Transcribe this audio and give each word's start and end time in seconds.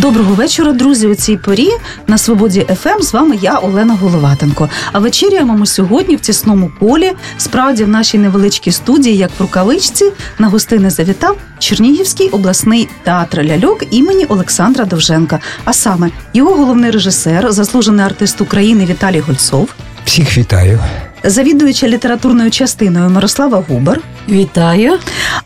Доброго 0.00 0.34
вечора, 0.34 0.72
друзі. 0.72 1.06
У 1.06 1.14
цій 1.14 1.36
порі 1.36 1.68
на 2.06 2.18
свободі 2.18 2.66
ФМ 2.80 3.02
з 3.02 3.12
вами 3.12 3.38
я, 3.42 3.54
Олена 3.58 3.94
Головатенко. 3.94 4.68
А 4.92 4.98
вечеряємо 4.98 5.54
ми 5.56 5.66
сьогодні 5.66 6.16
в 6.16 6.20
тісному 6.20 6.70
колі. 6.78 7.12
Справді 7.38 7.84
в 7.84 7.88
нашій 7.88 8.18
невеличкій 8.18 8.72
студії, 8.72 9.16
як 9.16 9.30
в 9.38 9.42
рукавичці, 9.42 10.12
на 10.38 10.48
гостини 10.48 10.90
завітав 10.90 11.36
Чернігівський 11.58 12.28
обласний 12.28 12.88
театр 13.02 13.42
ляльок 13.44 13.84
імені 13.90 14.24
Олександра 14.24 14.84
Довженка. 14.84 15.40
А 15.64 15.72
саме 15.72 16.10
його 16.34 16.54
головний 16.54 16.90
режисер, 16.90 17.52
заслужений 17.52 18.06
артист 18.06 18.40
України 18.40 18.84
Віталій 18.84 19.20
Гольцов, 19.20 19.68
Всіх 20.04 20.38
вітаю. 20.38 20.80
завідуюча 21.24 21.88
літературною 21.88 22.50
частиною 22.50 23.10
Мирослава 23.10 23.64
Губер, 23.68 24.00
Вітаю. 24.28 24.98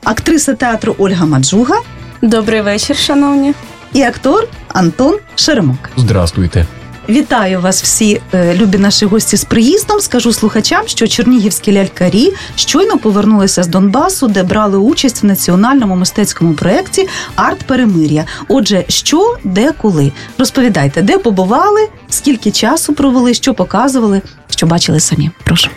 актриса 0.05 0.55
театру 0.55 0.95
Ольга 0.99 1.27
Маджуга 1.27 1.77
Добрий 2.23 2.61
вечір, 2.61 2.97
шановні. 2.97 3.55
І 3.95 4.03
актор 4.03 4.49
Антон 4.69 5.19
Шеремок. 5.35 5.91
Здравствуйте. 5.97 6.67
Вітаю 7.09 7.61
вас 7.61 7.83
всі, 7.83 8.21
е, 8.35 8.55
любі 8.55 8.79
наші 8.79 9.07
гості 9.07 9.37
з 9.37 9.45
приїздом. 9.45 10.01
Скажу 10.01 10.33
слухачам, 10.33 10.83
що 10.87 11.07
чернігівські 11.07 11.73
лялькарі 11.73 12.33
щойно 12.57 12.99
повернулися 12.99 13.63
з 13.63 13.67
Донбасу, 13.67 14.29
де 14.29 14.43
брали 14.43 14.79
участь 14.79 15.23
в 15.23 15.27
національному 15.27 15.97
мистецькому 15.97 16.55
проєкті 16.55 17.09
Арт 17.37 17.59
Перемир'я. 17.63 18.25
Отже, 18.49 18.85
що, 18.89 19.37
де, 19.45 19.73
коли? 19.73 20.13
Розповідайте, 20.39 21.03
де 21.03 21.19
побували, 21.19 21.89
скільки 22.09 22.51
часу 22.51 22.95
провели, 22.95 23.35
що 23.35 23.55
показували, 23.55 24.23
що 24.51 24.67
бачили 24.67 25.01
самі. 25.01 25.31
Прошу. 25.45 25.71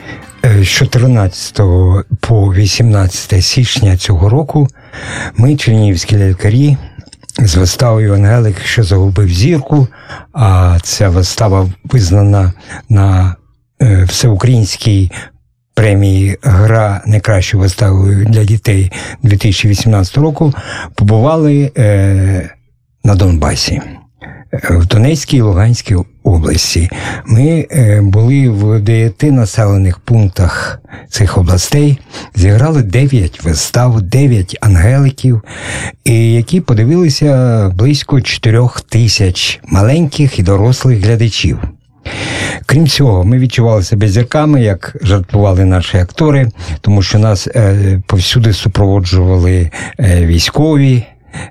Е, 0.46 0.64
З 0.64 0.68
14 0.68 1.58
по 2.20 2.54
18 2.54 3.42
січня 3.46 3.98
цього 3.98 4.30
року 4.30 4.68
ми, 5.36 5.56
чернігівські 5.56 6.18
лялькарі, 6.18 6.78
з 7.40 7.56
виставою 7.56 8.14
Ангелик, 8.14 8.62
що 8.62 8.84
загубив 8.84 9.30
зірку. 9.30 9.88
А 10.34 10.78
ця 10.84 11.10
вистава 11.10 11.70
визнана 11.84 12.54
на 12.90 13.36
е, 13.82 14.04
всеукраїнській 14.04 15.12
премії 15.74 16.38
Гра 16.42 17.02
найкращою 17.06 17.62
виставою 17.62 18.26
для 18.26 18.44
дітей 18.44 18.92
2018 19.24 20.18
року. 20.18 20.54
Побували 20.96 21.72
е, 21.78 22.50
на 23.04 23.16
Донбасі. 23.16 23.82
В 24.52 24.86
Донецькій 24.86 25.38
і 25.38 25.42
Луганській 25.42 25.96
області 26.24 26.90
ми 27.26 27.68
е, 27.72 28.02
були 28.02 28.50
в 28.50 28.80
дев'яти 28.80 29.32
населених 29.32 30.00
пунктах 30.00 30.80
цих 31.10 31.38
областей, 31.38 32.00
зіграли 32.36 32.84
дев'ять 32.84 33.44
вистав, 33.44 34.02
дев'ять 34.02 34.58
ангеликів, 34.62 35.42
які 36.06 36.62
подивилися 36.62 37.72
близько 37.76 38.22
чотирьох 38.22 38.82
тисяч 38.82 39.60
маленьких 39.64 40.40
і 40.40 40.44
дорослих 40.44 41.00
глядачів. 41.00 41.60
Крім 42.66 42.88
цього, 42.88 43.24
ми 43.24 43.38
відчували 43.38 43.84
себе 43.84 44.08
зірками, 44.08 44.62
як 44.62 44.96
жартували 45.02 45.66
наші 45.66 45.98
актори, 45.98 46.52
тому 46.82 47.02
що 47.02 47.20
нас 47.20 47.48
е, 47.48 48.02
повсюди 48.08 48.54
супроводжували 48.54 49.72
е, 50.00 50.26
військові. 50.26 51.04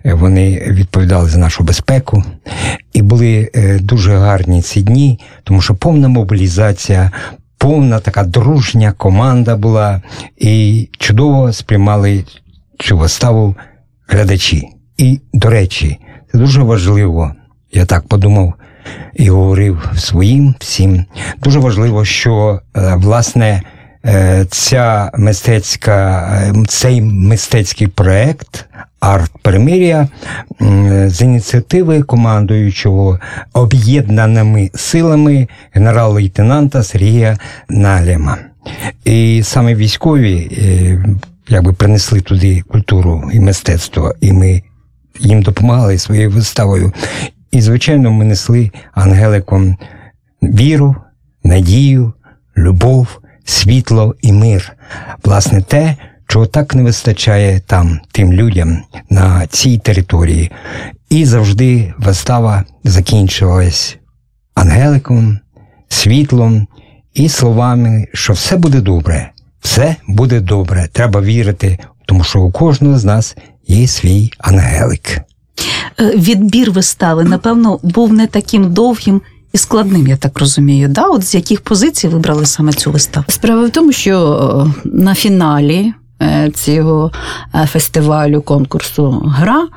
Е, 0.04 0.14
Вони 0.14 0.60
відповідали 0.70 1.28
за 1.28 1.38
нашу 1.38 1.64
безпеку 1.64 2.24
і 2.92 3.02
були 3.02 3.50
е, 3.54 3.78
дуже 3.78 4.16
гарні 4.16 4.62
ці 4.62 4.82
дні, 4.82 5.20
тому 5.44 5.60
що 5.60 5.74
повна 5.74 6.08
мобілізація, 6.08 7.10
повна 7.58 8.00
така 8.00 8.24
дружня 8.24 8.92
команда 8.92 9.56
була, 9.56 10.02
і 10.36 10.88
чудово 10.98 11.52
сприймали 11.52 12.24
цю 12.78 12.98
виставу 12.98 13.54
глядачі. 14.08 14.68
І, 14.96 15.20
до 15.32 15.50
речі, 15.50 15.98
це 16.32 16.38
дуже 16.38 16.62
важливо. 16.62 17.32
Я 17.72 17.84
так 17.86 18.08
подумав 18.08 18.54
і 19.14 19.30
говорив 19.30 19.90
своїм 19.96 20.54
всім. 20.58 21.04
Дуже 21.42 21.58
важливо, 21.58 22.04
що 22.04 22.60
е, 22.76 22.94
власне 22.96 23.62
ця 24.50 25.10
мистецька, 25.14 26.28
е, 26.42 26.64
цей 26.68 27.00
мистецький 27.02 27.86
проект 27.86 28.66
Арт 29.00 29.32
Перемир'я 29.42 30.08
з 31.06 31.22
ініціативи 31.22 32.02
командуючого 32.02 33.20
об'єднаними 33.52 34.70
силами 34.74 35.48
генерал-лейтенанта 35.72 36.82
Сергія 36.82 37.38
Налєма. 37.68 38.38
І 39.04 39.42
саме 39.44 39.74
військові 39.74 40.50
е, 40.52 41.04
якби 41.48 41.72
принесли 41.72 42.20
туди 42.20 42.62
культуру 42.68 43.30
і 43.32 43.40
мистецтво, 43.40 44.14
і 44.20 44.32
ми 44.32 44.62
їм 45.20 45.42
допомагали 45.42 45.98
своєю 45.98 46.30
виставою. 46.30 46.92
І, 47.50 47.60
звичайно, 47.60 48.10
ми 48.10 48.24
несли 48.24 48.70
ангеликом 48.94 49.76
віру, 50.42 50.96
надію, 51.44 52.12
любов, 52.56 53.20
світло 53.46 54.14
і 54.22 54.32
мир. 54.32 54.72
Власне, 55.24 55.62
те, 55.62 55.96
чого 56.26 56.46
так 56.46 56.74
не 56.74 56.82
вистачає 56.82 57.60
там, 57.60 58.00
тим 58.12 58.32
людям 58.32 58.82
на 59.10 59.46
цій 59.46 59.78
території. 59.78 60.50
І 61.10 61.24
завжди 61.24 61.94
вистава 61.98 62.64
закінчувалась 62.84 63.96
ангеликом, 64.54 65.38
світлом 65.88 66.66
і 67.14 67.28
словами, 67.28 68.06
що 68.12 68.32
все 68.32 68.56
буде 68.56 68.80
добре, 68.80 69.30
все 69.60 69.96
буде 70.08 70.40
добре. 70.40 70.88
Треба 70.92 71.20
вірити, 71.20 71.78
тому 72.06 72.24
що 72.24 72.40
у 72.40 72.50
кожного 72.50 72.98
з 72.98 73.04
нас 73.04 73.36
є 73.66 73.86
свій 73.86 74.32
ангелик. 74.38 75.20
Е, 76.00 76.10
Відбір 76.16 76.70
вистави, 76.70 77.24
напевно, 77.24 77.80
був 77.82 78.12
не 78.12 78.26
таким 78.26 78.72
довгим 78.72 79.22
і 79.52 79.58
складним, 79.58 80.06
я 80.06 80.16
так 80.16 80.38
розумію. 80.38 80.88
Да? 80.88 81.06
От 81.06 81.22
з 81.22 81.34
яких 81.34 81.60
позицій 81.60 82.08
вибрали 82.08 82.46
саме 82.46 82.72
цю 82.72 82.90
виставу? 82.90 83.26
Справа 83.28 83.66
в 83.66 83.70
тому, 83.70 83.92
що 83.92 84.14
е, 84.84 84.88
на 84.88 85.14
фіналі 85.14 85.92
е, 86.22 86.50
цього 86.54 87.12
е, 87.54 87.66
фестивалю 87.66 88.42
конкурсу 88.42 89.22
Гра, 89.26 89.68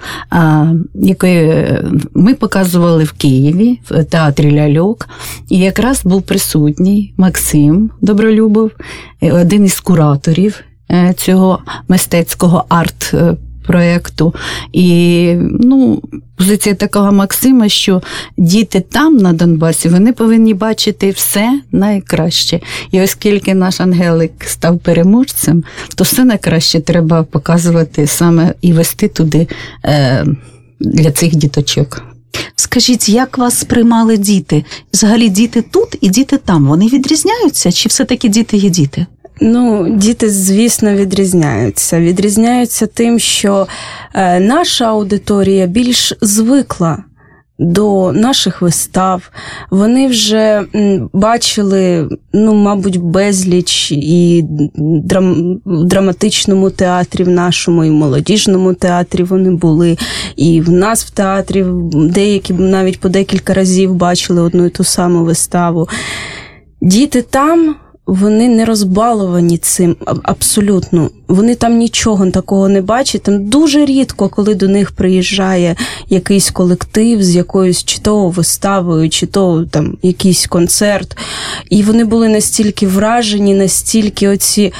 який 0.93 1.67
ми 2.13 2.33
показували 2.33 3.03
в 3.03 3.11
Києві 3.11 3.79
в 3.89 4.03
театрі 4.03 4.55
Ляльок, 4.55 5.09
і 5.49 5.57
якраз 5.59 6.05
був 6.05 6.21
присутній 6.21 7.13
Максим 7.17 7.91
Добролюбов, 8.01 8.71
один 9.21 9.65
із 9.65 9.79
кураторів 9.79 10.63
цього 11.15 11.59
мистецького 11.87 12.65
арт. 12.69 13.15
Проєкту. 13.65 14.35
І 14.73 15.33
ну, 15.59 16.01
позиція 16.37 16.75
такого 16.75 17.11
Максима, 17.11 17.69
що 17.69 18.01
діти 18.37 18.79
там 18.79 19.17
на 19.17 19.33
Донбасі 19.33 19.89
вони 19.89 20.13
повинні 20.13 20.53
бачити 20.53 21.11
все 21.11 21.61
найкраще. 21.71 22.59
І 22.91 23.01
оскільки 23.01 23.55
наш 23.55 23.81
Ангелик 23.81 24.31
став 24.45 24.79
переможцем, 24.79 25.63
то 25.95 26.03
все 26.03 26.25
найкраще 26.25 26.79
треба 26.79 27.23
показувати 27.23 28.07
саме 28.07 28.53
і 28.61 28.73
вести 28.73 29.07
туди 29.07 29.47
е, 29.85 30.25
для 30.79 31.11
цих 31.11 31.35
діточок. 31.35 32.03
Скажіть, 32.55 33.09
як 33.09 33.37
вас 33.37 33.59
сприймали 33.59 34.17
діти? 34.17 34.65
Взагалі 34.93 35.29
діти 35.29 35.61
тут 35.61 35.97
і 36.01 36.09
діти 36.09 36.37
там. 36.37 36.67
Вони 36.67 36.87
відрізняються, 36.87 37.71
чи 37.71 37.89
все-таки 37.89 38.29
діти 38.29 38.57
є 38.57 38.69
діти? 38.69 39.05
Ну, 39.41 39.95
діти, 39.97 40.29
звісно, 40.29 40.93
відрізняються. 40.93 41.99
Відрізняються 41.99 42.87
тим, 42.87 43.19
що 43.19 43.67
е, 44.13 44.39
наша 44.39 44.85
аудиторія 44.85 45.67
більш 45.67 46.13
звикла 46.21 47.03
до 47.59 48.11
наших 48.11 48.61
вистав. 48.61 49.31
Вони 49.71 50.07
вже 50.07 50.63
бачили, 51.13 52.09
ну, 52.33 52.53
мабуть, 52.53 52.97
безліч 52.97 53.91
і 53.91 54.45
драм, 54.75 55.61
в 55.65 55.83
драматичному 55.83 56.69
театрі, 56.69 57.23
в 57.23 57.29
нашому, 57.29 57.85
і 57.85 57.89
в 57.89 57.93
молодіжному 57.93 58.73
театрі 58.73 59.23
вони 59.23 59.51
були, 59.51 59.97
і 60.35 60.61
в 60.61 60.69
нас 60.71 61.05
в 61.05 61.09
театрі 61.09 61.65
деякі 61.93 62.53
навіть 62.53 62.99
по 62.99 63.09
декілька 63.09 63.53
разів 63.53 63.95
бачили 63.95 64.41
одну 64.41 64.65
і 64.65 64.69
ту 64.69 64.83
саму 64.83 65.23
виставу. 65.23 65.89
Діти 66.81 67.21
там. 67.21 67.75
Вони 68.09 68.49
не 68.49 68.65
розбаловані 68.65 69.57
цим 69.57 69.95
абсолютно. 70.23 71.09
Вони 71.27 71.55
там 71.55 71.77
нічого 71.77 72.31
такого 72.31 72.69
не 72.69 72.81
бачать. 72.81 73.21
Там 73.23 73.45
дуже 73.45 73.85
рідко, 73.85 74.29
коли 74.29 74.55
до 74.55 74.67
них 74.67 74.91
приїжджає 74.91 75.75
якийсь 76.09 76.51
колектив 76.51 77.23
з 77.23 77.35
якоюсь 77.35 77.83
чи 77.83 77.99
то 78.01 78.29
виставою, 78.29 79.09
чи 79.09 79.25
то 79.25 79.65
там 79.71 79.97
якийсь 80.01 80.47
концерт. 80.47 81.17
І 81.69 81.83
вони 81.83 82.03
були 82.03 82.29
настільки 82.29 82.87
вражені, 82.87 83.53
настільки 83.53 84.27
оці 84.27 84.73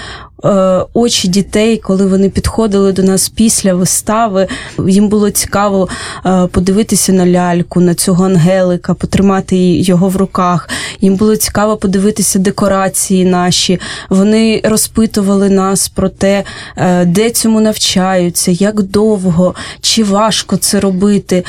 очі 0.93 1.27
дітей, 1.27 1.77
коли 1.77 2.05
вони 2.05 2.29
підходили 2.29 2.91
до 2.91 3.03
нас 3.03 3.29
після 3.29 3.73
вистави. 3.73 4.47
Їм 4.87 5.09
було 5.09 5.29
цікаво 5.29 5.87
е, 6.25 6.47
подивитися 6.51 7.13
на 7.13 7.27
ляльку, 7.27 7.81
на 7.81 7.93
цього 7.95 8.25
ангелика, 8.25 8.93
потримати 8.93 9.57
його 9.57 10.09
в 10.09 10.15
руках. 10.15 10.69
Їм 11.01 11.15
було 11.15 11.35
цікаво 11.35 11.77
подивитися 11.77 12.39
декорації 12.39 13.25
наші. 13.25 13.79
Вони 14.09 14.61
розпитували 14.63 15.49
нас 15.49 15.89
про 15.89 16.09
те, 16.09 16.43
е, 16.77 17.05
де 17.05 17.29
цьому 17.29 17.61
навчаються, 17.61 18.51
як 18.51 18.81
довго, 18.83 19.55
чи 19.81 20.03
важко 20.03 20.57
це 20.57 20.79
робити. 20.79 21.43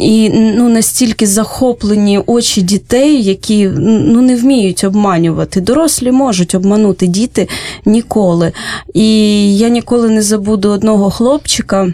І 0.00 0.30
ну, 0.34 0.68
настільки 0.68 1.26
захоплені 1.26 2.20
очі 2.26 2.62
дітей, 2.62 3.22
які 3.22 3.68
ну, 3.78 4.22
не 4.22 4.36
вміють 4.36 4.84
обманювати. 4.84 5.60
Дорослі 5.60 6.10
можуть 6.10 6.54
обманути 6.54 7.06
діти 7.06 7.48
ніколи. 7.84 8.29
І 8.94 9.06
я 9.58 9.68
ніколи 9.68 10.08
не 10.10 10.22
забуду 10.22 10.68
одного 10.70 11.10
хлопчика. 11.10 11.92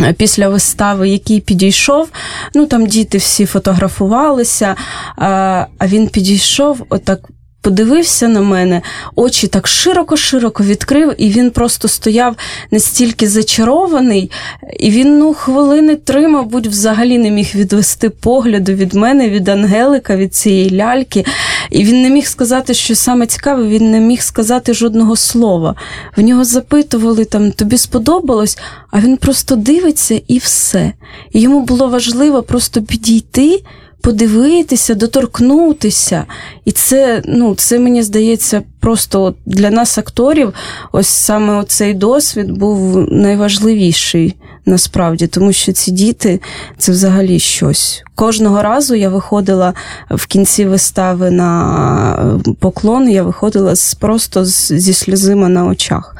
е, 0.00 0.12
Після 0.12 0.48
вистави, 0.48 1.08
який 1.08 1.40
підійшов, 1.40 2.08
ну 2.54 2.66
там 2.66 2.86
діти 2.86 3.18
всі 3.18 3.46
фотографувалися, 3.46 4.74
а 5.16 5.66
він 5.86 6.08
підійшов, 6.08 6.82
отак 6.88 7.20
подивився 7.62 8.28
на 8.28 8.40
мене, 8.40 8.82
очі 9.16 9.46
так 9.46 9.68
широко-широко 9.68 10.64
відкрив, 10.64 11.14
і 11.18 11.30
він 11.30 11.50
просто 11.50 11.88
стояв 11.88 12.36
настільки 12.70 13.28
зачарований, 13.28 14.30
і 14.78 14.90
він 14.90 15.18
ну 15.18 15.34
хвилини 15.34 15.96
три, 15.96 16.28
мабуть, 16.28 16.66
взагалі 16.66 17.18
не 17.18 17.30
міг 17.30 17.52
відвести 17.54 18.10
погляду 18.10 18.72
від 18.72 18.94
мене, 18.94 19.30
від 19.30 19.48
Ангелика, 19.48 20.16
від 20.16 20.34
цієї 20.34 20.76
ляльки. 20.76 21.24
І 21.70 21.84
він 21.84 22.02
не 22.02 22.10
міг 22.10 22.26
сказати, 22.26 22.74
що 22.74 22.94
саме 22.94 23.26
цікаве, 23.26 23.68
він 23.68 23.90
не 23.90 24.00
міг 24.00 24.22
сказати 24.22 24.74
жодного 24.74 25.16
слова. 25.16 25.74
В 26.16 26.20
нього 26.20 26.44
запитували 26.44 27.24
там, 27.24 27.52
тобі 27.52 27.78
сподобалось, 27.78 28.58
а 28.90 29.00
він 29.00 29.16
просто 29.16 29.56
дивиться 29.56 30.20
і 30.28 30.38
все. 30.38 30.92
І 31.32 31.40
йому 31.40 31.60
було 31.60 31.88
важливо 31.88 32.42
просто 32.42 32.82
підійти. 32.82 33.62
Подивитися, 34.02 34.94
доторкнутися. 34.94 36.24
І 36.64 36.72
це, 36.72 37.22
ну, 37.24 37.54
це 37.54 37.78
мені 37.78 38.02
здається, 38.02 38.62
просто 38.80 39.34
для 39.46 39.70
нас, 39.70 39.98
акторів, 39.98 40.54
ось 40.92 41.06
саме 41.06 41.64
цей 41.64 41.94
досвід 41.94 42.50
був 42.50 43.06
найважливіший 43.12 44.36
насправді, 44.66 45.26
тому 45.26 45.52
що 45.52 45.72
ці 45.72 45.90
діти 45.90 46.40
це 46.78 46.92
взагалі 46.92 47.38
щось. 47.38 48.02
Кожного 48.14 48.62
разу 48.62 48.94
я 48.94 49.08
виходила 49.08 49.74
в 50.10 50.26
кінці 50.26 50.66
вистави 50.66 51.30
на 51.30 52.40
поклон, 52.60 53.10
я 53.10 53.22
виходила 53.22 53.74
з, 53.74 53.94
просто 53.94 54.44
з, 54.44 54.72
зі 54.72 54.92
сльозима 54.92 55.48
на 55.48 55.66
очах. 55.66 56.16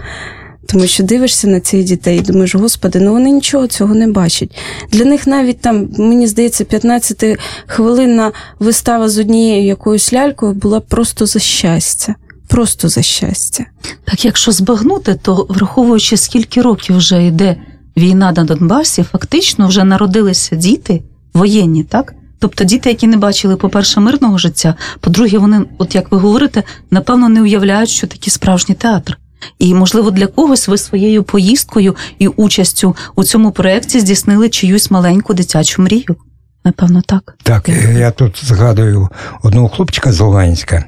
Тому 0.67 0.87
що 0.87 1.03
дивишся 1.03 1.49
на 1.49 1.61
цих 1.61 1.85
дітей 1.85 2.19
і 2.19 2.21
думаєш, 2.21 2.55
господи, 2.55 3.01
ну 3.01 3.13
вони 3.13 3.31
нічого 3.31 3.67
цього 3.67 3.95
не 3.95 4.07
бачать. 4.07 4.59
Для 4.91 5.05
них 5.05 5.27
навіть 5.27 5.61
там, 5.61 5.89
мені 5.99 6.27
здається, 6.27 6.65
15 6.65 7.39
хвилинна 7.67 8.33
вистава 8.59 9.09
з 9.09 9.19
однією 9.19 9.67
якоюсь 9.67 10.13
лялькою 10.13 10.53
була 10.53 10.81
просто 10.81 11.27
за 11.27 11.39
щастя. 11.39 12.15
Просто 12.49 12.89
за 12.89 13.03
щастя. 13.03 13.65
Так 14.05 14.25
якщо 14.25 14.53
збагнути, 14.53 15.19
то 15.23 15.47
враховуючи, 15.49 16.17
скільки 16.17 16.63
років 16.63 16.97
вже 16.97 17.27
йде 17.27 17.57
війна 17.97 18.33
на 18.33 18.45
Донбасі, 18.45 19.03
фактично 19.03 19.69
вже 19.69 19.85
народилися 19.85 20.57
діти 20.57 21.03
воєнні, 21.35 21.85
так? 21.85 22.15
Тобто 22.39 22.65
діти, 22.65 22.89
які 22.89 23.07
не 23.07 23.17
бачили, 23.17 23.57
по-перше, 23.57 24.01
мирного 24.01 24.39
життя, 24.39 24.75
по-друге, 25.01 25.39
вони, 25.39 25.65
от 25.79 25.95
як 25.95 26.13
ви 26.13 26.19
говорите, 26.19 26.63
напевно, 26.91 27.29
не 27.29 27.43
уявляють, 27.43 27.91
що 27.91 28.07
таке 28.07 28.31
справжній 28.31 28.75
театр. 28.75 29.19
І, 29.59 29.75
можливо, 29.75 30.11
для 30.11 30.27
когось 30.27 30.69
ви 30.69 30.79
своєю 30.79 31.23
поїздкою 31.23 31.97
і 32.19 32.29
участю 32.29 32.97
у 33.17 33.25
цьому 33.25 33.51
проєкті 33.51 34.01
здійснили 34.01 34.49
чиюсь 34.49 34.91
маленьку 34.91 35.35
дитячу 35.35 35.83
мрію. 35.83 36.17
Напевно, 36.65 37.03
так. 37.07 37.35
Так, 37.43 37.69
я 37.99 38.11
тут 38.11 38.45
згадую 38.45 39.09
одного 39.43 39.69
хлопчика 39.69 40.13
з 40.13 40.21
Луганська. 40.21 40.85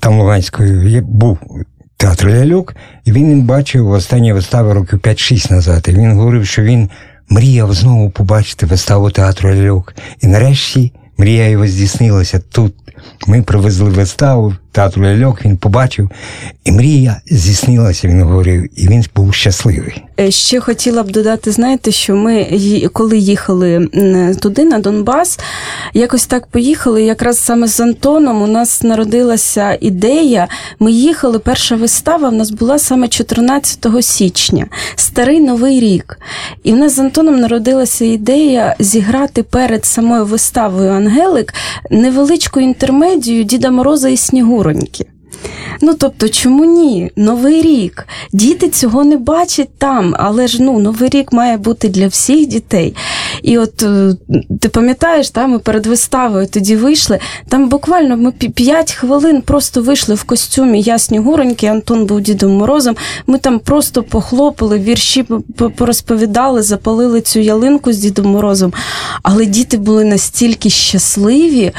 Там 0.00 0.18
Луганською 0.20 0.88
є- 0.88 1.00
був 1.00 1.38
театр 1.96 2.28
ляльок, 2.28 2.74
і 3.04 3.12
він 3.12 3.42
бачив 3.42 3.90
останні 3.90 4.32
вистави 4.32 4.72
років 4.72 4.98
5-6 4.98 5.50
назад. 5.50 5.86
І 5.88 5.92
він 5.92 6.12
говорив, 6.12 6.46
що 6.46 6.62
він 6.62 6.90
мріяв 7.28 7.74
знову 7.74 8.10
побачити 8.10 8.66
виставу 8.66 9.10
театру 9.10 9.54
ляльок. 9.54 9.94
І 10.20 10.26
нарешті 10.26 10.92
мрія 11.18 11.48
його 11.48 11.66
здійснилася. 11.66 12.40
Тут 12.52 12.74
ми 13.26 13.42
привезли 13.42 13.90
виставу 13.90 14.54
театру 14.74 15.04
ляльок, 15.04 15.44
він 15.44 15.56
побачив, 15.56 16.10
і 16.64 16.72
мрія 16.72 17.20
здійснилася, 17.30 18.08
він 18.08 18.22
говорив, 18.22 18.68
і 18.76 18.88
він 18.88 19.04
був 19.14 19.34
щасливий. 19.34 20.02
Е, 20.20 20.30
Ще 20.30 20.60
хотіла 20.60 21.02
б 21.02 21.10
додати, 21.10 21.50
знаєте, 21.50 21.92
що 21.92 22.16
ми, 22.16 22.46
коли 22.92 23.18
їхали 23.18 23.88
туди, 24.40 24.64
на 24.64 24.78
Донбас, 24.78 25.38
якось 25.94 26.26
так 26.26 26.46
поїхали. 26.46 27.02
Якраз 27.02 27.38
саме 27.38 27.68
з 27.68 27.80
Антоном 27.80 28.42
у 28.42 28.46
нас 28.46 28.82
народилася 28.82 29.78
ідея. 29.80 30.48
Ми 30.78 30.92
їхали, 30.92 31.38
перша 31.38 31.76
вистава 31.76 32.28
в 32.28 32.32
нас 32.32 32.50
була 32.50 32.78
саме 32.78 33.08
14 33.08 33.86
січня, 34.00 34.66
старий 34.96 35.40
новий 35.40 35.80
рік. 35.80 36.18
І 36.62 36.72
в 36.72 36.76
нас 36.76 36.96
з 36.96 36.98
Антоном 36.98 37.40
народилася 37.40 38.04
ідея 38.04 38.76
зіграти 38.78 39.42
перед 39.42 39.84
самою 39.84 40.24
виставою 40.24 40.90
Ангелик 40.90 41.54
невеличку 41.90 42.60
інтермедію 42.60 43.44
Діда 43.44 43.70
Мороза 43.70 44.08
і 44.08 44.16
Снігуроньки. 44.64 45.13
Ну, 45.80 45.94
тобто, 45.94 46.28
чому 46.28 46.64
ні? 46.64 47.10
Новий 47.16 47.62
рік. 47.62 48.06
Діти 48.32 48.68
цього 48.68 49.04
не 49.04 49.16
бачать 49.16 49.78
там, 49.78 50.14
але 50.18 50.46
ж 50.46 50.62
ну, 50.62 50.78
новий 50.78 51.08
рік 51.08 51.32
має 51.32 51.56
бути 51.56 51.88
для 51.88 52.06
всіх 52.06 52.46
дітей. 52.46 52.94
І 53.42 53.58
от 53.58 53.82
е, 53.82 54.16
ти 54.60 54.68
пам'ятаєш, 54.68 55.30
там 55.30 55.50
ми 55.50 55.58
перед 55.58 55.86
виставою 55.86 56.46
тоді 56.46 56.76
вийшли. 56.76 57.18
Там 57.48 57.68
буквально 57.68 58.16
ми 58.16 58.32
5 58.32 58.92
хвилин 58.92 59.42
просто 59.42 59.82
вийшли 59.82 60.14
в 60.14 60.24
костюмі 60.24 60.80
я 60.80 60.98
Снігуроньки, 60.98 61.66
Антон 61.66 62.06
був 62.06 62.20
Дідом 62.20 62.52
Морозом. 62.52 62.96
Ми 63.26 63.38
там 63.38 63.58
просто 63.58 64.02
похлопали, 64.02 64.78
вірші 64.78 65.24
порозповідали, 65.76 66.62
запалили 66.62 67.20
цю 67.20 67.40
ялинку 67.40 67.92
з 67.92 67.98
Дідом 67.98 68.26
Морозом. 68.26 68.72
Але 69.22 69.46
діти 69.46 69.76
були 69.76 70.04
настільки 70.04 70.70
щасливі. 70.70 71.72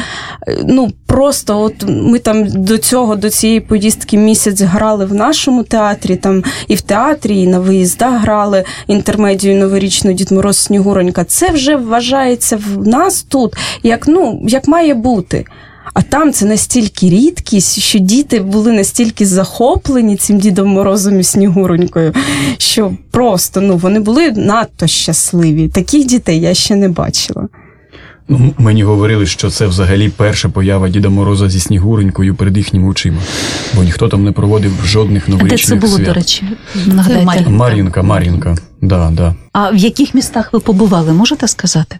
е, 0.48 0.58
Ну, 0.68 0.92
просто 1.06 1.62
от 1.62 1.74
ми 1.88 2.20
там 2.20 2.48
до 2.48 2.78
цього, 2.78 3.16
до 3.16 3.30
цієї 3.30 3.45
поїздки 3.68 4.18
місяць 4.18 4.62
грали 4.62 5.06
в 5.06 5.14
нашому 5.14 5.64
театрі, 5.64 6.16
там 6.16 6.44
і 6.68 6.76
в 6.76 6.82
театрі, 6.82 7.42
і 7.42 7.48
на 7.48 7.60
виїздах 7.60 8.22
грали 8.22 8.64
інтермедію 8.88 9.56
новорічну 9.56 10.14
Дід 10.14 10.32
Мороз 10.32 10.58
Снігуронька. 10.58 11.24
Це 11.24 11.50
вже 11.50 11.76
вважається 11.76 12.60
в 12.68 12.88
нас 12.88 13.24
тут, 13.24 13.54
як, 13.84 14.08
ну, 14.08 14.42
як 14.48 14.68
має 14.68 14.94
бути. 14.94 15.46
А 15.94 16.02
там 16.02 16.34
це 16.34 16.46
настільки 16.46 17.10
рідкість, 17.10 17.80
що 17.80 18.00
діти 18.00 18.40
були 18.40 18.72
настільки 18.72 19.26
захоплені 19.26 20.16
цим 20.16 20.40
Дідом 20.40 20.70
Морозом 20.70 21.20
і 21.20 21.24
Снігуронькою, 21.24 22.14
що 22.58 22.94
просто 23.12 23.62
ну, 23.62 23.78
вони 23.78 24.00
були 24.00 24.32
надто 24.32 24.88
щасливі. 24.88 25.70
Таких 25.70 26.06
дітей 26.06 26.40
я 26.40 26.54
ще 26.54 26.76
не 26.76 26.90
бачила. 26.90 27.48
Ну, 28.28 28.54
мені 28.58 28.84
говорили, 28.84 29.26
що 29.26 29.50
це 29.50 29.68
взагалі 29.68 30.10
перша 30.10 30.50
поява 30.50 30.90
Діда 30.90 31.10
Мороза 31.10 31.50
зі 31.50 31.60
Снігуренькою 31.60 32.36
перед 32.36 32.58
їхніми 32.58 32.90
очима, 32.90 33.18
бо 33.76 33.84
ніхто 33.84 34.08
там 34.08 34.24
не 34.24 34.32
проводив 34.32 34.72
жодних 34.86 35.30
А 35.42 35.44
де 35.44 35.58
це 35.58 35.76
було, 35.76 35.96
свят. 35.96 36.08
до 36.08 36.14
речі? 36.14 36.44
Нагадайте. 36.86 37.26
Мар'їнка. 37.26 37.50
Мар'їнка, 37.52 38.04
Мар'їнка, 38.04 38.56
да, 38.82 39.12
да. 39.14 39.36
А 39.54 39.70
в 39.72 39.76
яких 39.78 40.16
містах 40.16 40.54
ви 40.54 40.60
побували, 40.60 41.14
можете 41.14 41.48
сказати? 41.48 41.98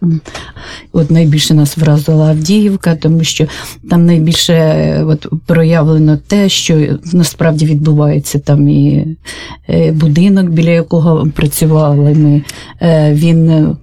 От 0.92 1.10
найбільше 1.10 1.54
нас 1.54 1.76
вразила 1.76 2.26
Авдіївка, 2.30 2.96
тому 2.96 3.24
що 3.24 3.46
там 3.90 4.06
найбільше 4.06 5.04
от, 5.06 5.26
проявлено 5.46 6.18
те, 6.26 6.48
що 6.48 6.98
насправді 7.12 7.66
відбувається 7.66 8.38
там 8.38 8.68
і 8.68 9.06
е, 9.68 9.92
будинок, 9.92 10.46
біля 10.48 10.70
якого 10.70 11.26
працювали 11.34 12.14
ми. 12.14 12.42
е, 12.82 13.14
Він 13.14 13.50
е, 13.50 13.76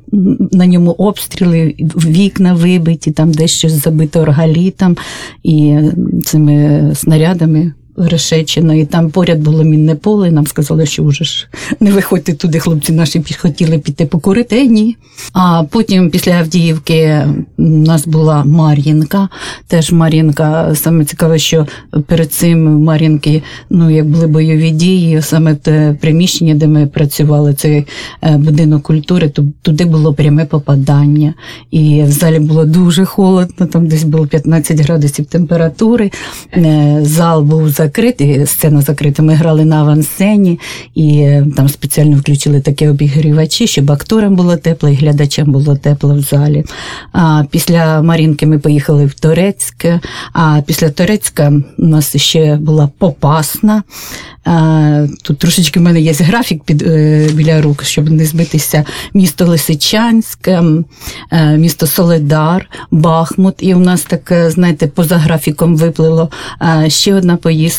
на 0.51 0.65
ньому 0.67 0.91
обстріли, 0.91 1.75
вікна 1.95 2.53
вибиті, 2.53 3.11
там 3.11 3.31
дещо 3.31 3.69
забито 3.69 4.19
оргалітом 4.19 4.97
і 5.43 5.77
цими 6.25 6.91
снарядами. 6.95 7.73
Решечено, 7.97 8.73
і 8.73 8.85
там 8.85 9.09
поряд 9.09 9.39
було 9.39 9.63
мінне 9.63 9.95
поле. 9.95 10.27
і 10.27 10.31
Нам 10.31 10.47
сказали, 10.47 10.85
що 10.85 11.03
вже 11.03 11.23
ж 11.23 11.47
не 11.79 11.91
виходьте 11.91 12.33
туди, 12.33 12.59
хлопці 12.59 12.93
наші 12.93 13.23
хотіли 13.37 13.79
піти 13.79 14.05
покурити. 14.05 14.61
Е, 14.61 14.65
ні. 14.65 14.95
А 15.33 15.63
потім 15.69 16.09
після 16.09 16.31
Авдіївки 16.31 17.27
у 17.57 17.63
нас 17.63 18.07
була 18.07 18.43
Мар'їнка. 18.43 19.29
Теж 19.67 19.91
Мар'їнка. 19.91 20.75
Саме 20.75 21.05
цікаве, 21.05 21.39
що 21.39 21.67
перед 22.07 22.31
цим 22.31 22.83
Мар'їнки, 22.83 23.43
ну 23.69 23.89
як 23.89 24.09
були 24.09 24.27
бойові 24.27 24.71
дії, 24.71 25.21
саме 25.21 25.55
те 25.55 25.97
приміщення, 26.01 26.55
де 26.55 26.67
ми 26.67 26.87
працювали, 26.87 27.53
це 27.53 27.83
е, 28.21 28.37
будинок 28.37 28.83
культури, 28.83 29.31
туди 29.61 29.85
було 29.85 30.13
пряме 30.13 30.45
попадання. 30.45 31.33
І 31.71 32.03
в 32.03 32.11
залі 32.11 32.39
було 32.39 32.65
дуже 32.65 33.05
холодно, 33.05 33.65
там 33.65 33.87
десь 33.87 34.03
було 34.03 34.27
15 34.27 34.79
градусів 34.79 35.25
температури. 35.25 36.11
Е, 36.53 36.99
Зал 37.01 37.43
був 37.43 37.69
закритий, 37.83 38.45
сцена 38.45 38.81
закрита. 38.81 39.23
Ми 39.23 39.33
грали 39.33 39.65
на 39.65 39.75
авансцені, 39.75 40.59
і 40.95 41.17
е, 41.17 41.47
там 41.57 41.69
спеціально 41.69 42.17
включили 42.17 42.61
такі 42.61 42.87
обігрівачі, 42.87 43.67
щоб 43.67 43.91
акторам 43.91 44.35
було 44.35 44.57
тепло, 44.57 44.89
і 44.89 44.93
глядачам 44.93 45.51
було 45.51 45.75
тепло 45.75 46.15
в 46.15 46.21
залі. 46.21 46.63
А 47.11 47.43
після 47.51 48.01
Марінки 48.01 48.45
ми 48.45 48.59
поїхали 48.59 49.05
в 49.05 49.13
Турецьк, 49.13 49.85
а 50.33 50.61
після 50.65 50.89
Турецька 50.89 51.53
у 51.77 51.85
нас 51.85 52.17
ще 52.17 52.55
була 52.55 52.89
Попасна. 52.97 53.83
А, 54.45 55.07
Тут 55.23 55.37
трошечки 55.37 55.79
в 55.79 55.83
мене 55.83 56.01
є 56.01 56.11
графік 56.11 56.63
під, 56.63 56.81
е, 56.81 57.29
біля 57.33 57.61
рук, 57.61 57.83
щоб 57.83 58.09
не 58.09 58.25
збитися. 58.25 58.85
Місто 59.13 59.45
Лисичанськ, 59.45 60.47
ем, 60.47 60.85
місто 61.57 61.87
Соледар, 61.87 62.69
Бахмут. 62.91 63.55
І 63.59 63.75
у 63.75 63.79
нас 63.79 64.01
так, 64.01 64.33
знаєте, 64.47 64.87
поза 64.87 65.17
графіком 65.17 65.77
виплило 65.77 66.29
ще 66.87 67.15
одна 67.15 67.35
поїздка. 67.35 67.72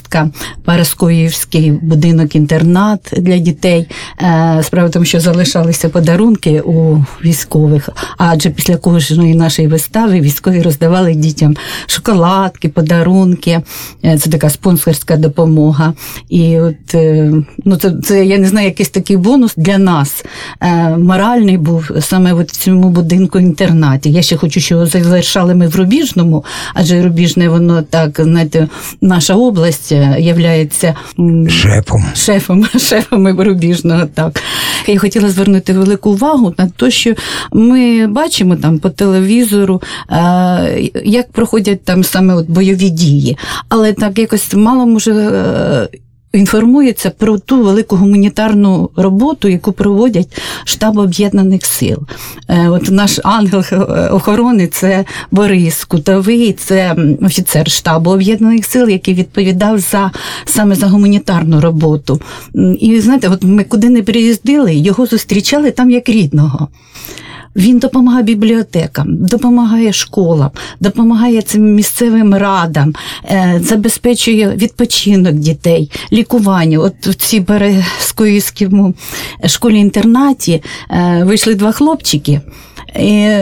Параскоївський 0.65 1.71
будинок-інтернат 1.71 3.01
для 3.17 3.39
дітей. 3.39 3.87
Е, 4.23 4.61
Справа 4.63 4.89
в 4.89 4.91
тому, 4.91 5.05
що 5.05 5.21
залишалися 5.21 5.89
подарунки 5.89 6.61
у 6.61 7.05
військових, 7.25 7.89
адже 8.19 8.51
після 8.51 8.77
кожної 8.77 9.35
нашої 9.35 9.69
вистави 9.69 10.21
військові 10.21 10.63
роздавали 10.63 11.15
дітям 11.15 11.57
шоколадки, 11.87 12.69
подарунки. 12.69 13.61
Е, 14.05 14.19
Це 14.19 14.31
така 14.31 14.51
спонсорська 14.51 15.17
допомога. 15.17 15.93
І 16.29 16.61
от 16.61 16.95
е, 16.95 17.33
ну, 17.65 17.77
це, 17.77 17.93
це 18.05 18.27
я 18.27 18.39
не 18.39 18.49
знаю, 18.49 18.67
якийсь 18.67 18.91
такий 18.91 19.17
бонус 19.17 19.55
для 19.57 19.79
нас 19.79 20.25
моральний 20.99 21.59
був 21.59 21.91
саме 22.01 22.35
в 22.35 22.45
цьому 22.45 22.89
будинку 22.89 23.39
інтернаті. 23.39 24.11
Я 24.11 24.23
ще 24.23 24.37
хочу, 24.37 24.61
що 24.61 24.87
завершали 24.87 25.55
ми 25.55 25.69
в 25.69 25.77
Рубіжному, 25.77 26.45
адже 26.75 27.03
Рубіжне, 27.03 27.49
воно 27.49 27.83
так, 27.83 28.21
знаєте, 28.21 28.69
наша 29.01 29.35
область 29.35 29.84
е, 29.93 30.17
являється 30.19 30.95
шефом 31.49 32.05
шефом, 32.15 32.67
шефом, 32.79 33.41
Рубіжного. 33.41 34.07
Так 34.15 34.43
я 34.87 34.99
хотіла 34.99 35.29
звернути 35.29 35.73
велику 35.73 36.11
увагу 36.11 36.55
на 36.59 36.69
те, 36.69 36.91
що 36.91 37.15
ми 37.53 38.07
бачимо 38.07 38.57
там 38.57 38.79
по 38.79 38.91
телевізору, 38.91 39.83
е, 40.11 40.91
як 41.05 41.33
проходять 41.33 41.85
там 41.85 42.05
саме 42.05 42.35
от 42.35 42.51
бойові 42.51 42.91
дії, 42.91 43.39
але 43.69 43.93
так 43.93 44.19
якось 44.19 44.55
мало 44.55 44.87
може. 44.87 45.89
Інформується 46.35 47.11
про 47.11 47.39
ту 47.39 47.63
велику 47.63 47.97
гуманітарну 47.97 48.91
роботу, 48.97 49.49
яку 49.49 49.73
проводять 49.73 50.43
штаб 50.65 50.99
об'єднаних 50.99 51.67
сил. 51.67 51.99
Е, 52.49 52.69
От 52.69 52.91
наш 52.91 53.21
ангел 53.25 53.65
охорони 54.11 54.67
це 54.67 55.05
Борис 55.31 55.85
Кутовий, 55.85 56.53
це 56.53 56.97
офіцер 57.23 57.71
штабу 57.71 58.11
об'єднаних 58.11 58.67
сил, 58.67 58.89
який 58.89 59.15
відповідав 59.15 59.79
за 59.79 60.11
саме 60.45 60.75
за 60.75 60.87
гуманітарну 60.87 61.61
роботу. 61.61 62.21
І 62.81 63.01
знаєте, 63.01 63.29
от 63.29 63.45
ми 63.45 63.65
куди 63.65 63.91
не 63.91 64.03
приїздили, 64.03 64.75
його 64.75 65.07
зустрічали 65.07 65.71
там 65.71 65.91
як 65.91 66.09
рідного. 66.09 66.69
Він 67.57 67.79
допомагає 67.79 68.23
бібліотекам, 68.23 69.07
допомагає 69.09 69.93
школам, 69.93 70.51
допомагає 70.81 71.43
цим 71.43 71.75
місцевим 71.75 72.35
радам, 72.35 72.95
е, 73.25 73.61
забезпечує 73.63 74.55
відпочинок 74.57 75.35
дітей, 75.35 75.91
лікування. 76.13 76.79
От 76.79 77.07
в 77.07 77.15
цій 77.15 77.41
Березкоївському 77.41 78.95
школі-інтернаті 79.47 80.63
е, 80.91 81.23
вийшли 81.25 81.55
два 81.55 81.73
хлопчики. 81.73 82.41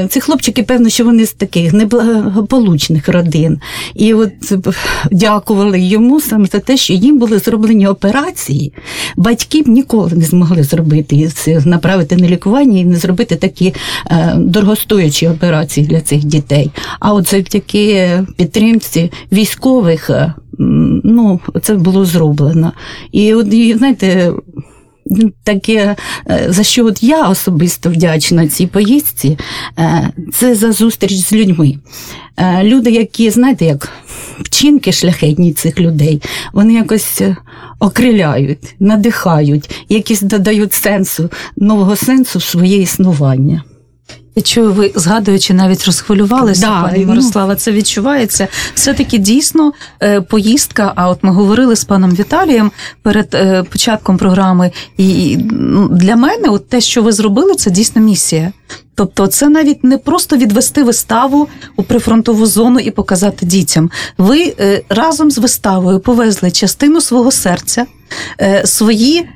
Ці 0.08 0.20
хлопчики, 0.20 0.62
певно, 0.62 0.88
що 0.88 1.04
вони 1.04 1.26
з 1.26 1.32
таких 1.32 1.72
неблагополучних 1.72 3.08
родин. 3.08 3.60
І 3.94 4.14
от 4.14 4.30
дякували 5.10 5.80
йому 5.80 6.20
саме 6.20 6.46
за 6.52 6.58
те, 6.58 6.76
що 6.76 6.92
їм 6.92 7.18
були 7.18 7.38
зроблені 7.38 7.86
операції. 7.86 8.72
Батьки 9.16 9.62
б 9.62 9.68
ніколи 9.68 10.12
не 10.12 10.24
змогли 10.24 10.62
зробити 10.62 11.30
направити 11.64 12.16
на 12.16 12.28
лікування 12.28 12.80
і 12.80 12.84
не 12.84 12.96
зробити 12.96 13.36
такі 13.36 13.74
е, 14.10 14.34
дорогостоячі 14.36 15.28
операції 15.28 15.86
для 15.86 16.00
цих 16.00 16.24
дітей. 16.24 16.70
А 17.00 17.12
от 17.12 17.30
завдяки 17.30 18.10
підтримці 18.36 19.12
військових, 19.32 20.10
ну, 21.04 21.40
це 21.62 21.74
було 21.74 22.04
зроблено. 22.04 22.72
І 23.12 23.34
от, 23.34 23.46
знаєте, 23.76 24.32
Таке, 25.44 25.96
е, 26.30 26.46
за 26.48 26.62
що 26.62 26.86
от 26.86 27.02
я 27.02 27.28
особисто 27.28 27.90
вдячна 27.90 28.48
цій 28.48 28.66
поїздці, 28.66 29.38
е, 29.78 30.10
це 30.32 30.54
за 30.54 30.72
зустріч 30.72 31.12
з 31.12 31.32
людьми. 31.32 31.74
Е, 32.36 32.64
Люди, 32.64 32.90
які, 32.90 33.30
знаєте, 33.30 33.64
як 33.64 33.88
вчинки 34.40 34.92
шляхетні 34.92 35.52
цих 35.52 35.80
людей, 35.80 36.22
вони 36.52 36.74
якось 36.74 37.22
окриляють, 37.78 38.74
надихають, 38.80 39.70
якісь 39.88 40.20
додають 40.20 40.72
сенсу, 40.72 41.30
нового 41.56 41.96
сенсу 41.96 42.38
в 42.38 42.42
своє 42.42 42.76
існування. 42.76 43.62
Я 44.34 44.42
чую, 44.42 44.72
ви 44.72 44.92
згадуючи, 44.94 45.54
навіть 45.54 45.86
розхвилювалися, 45.86 46.60
Да, 46.60 46.82
пані 46.82 46.98
ну. 46.98 47.06
Мирослава. 47.06 47.56
Це 47.56 47.72
відчувається. 47.72 48.48
Все-таки 48.74 49.18
дійсно 49.18 49.72
е, 50.02 50.20
поїздка. 50.20 50.92
А 50.96 51.08
от 51.08 51.18
ми 51.22 51.30
говорили 51.30 51.76
з 51.76 51.84
паном 51.84 52.10
Віталієм 52.10 52.70
перед 53.02 53.34
е, 53.34 53.62
початком 53.62 54.18
програми. 54.18 54.70
І 54.96 55.38
ну, 55.50 55.88
для 55.88 56.16
мене, 56.16 56.48
от 56.48 56.68
те, 56.68 56.80
що 56.80 57.02
ви 57.02 57.12
зробили, 57.12 57.54
це 57.54 57.70
дійсно 57.70 58.02
місія. 58.02 58.52
Тобто, 58.94 59.26
це 59.26 59.48
навіть 59.48 59.84
не 59.84 59.98
просто 59.98 60.36
відвести 60.36 60.82
виставу 60.82 61.48
у 61.76 61.82
прифронтову 61.82 62.46
зону 62.46 62.78
і 62.78 62.90
показати 62.90 63.46
дітям. 63.46 63.90
Ви 64.18 64.54
е, 64.60 64.82
разом 64.88 65.30
з 65.30 65.38
виставою 65.38 66.00
повезли 66.00 66.50
частину 66.50 67.00
свого 67.00 67.30
серця, 67.30 67.86
свої 68.64 69.28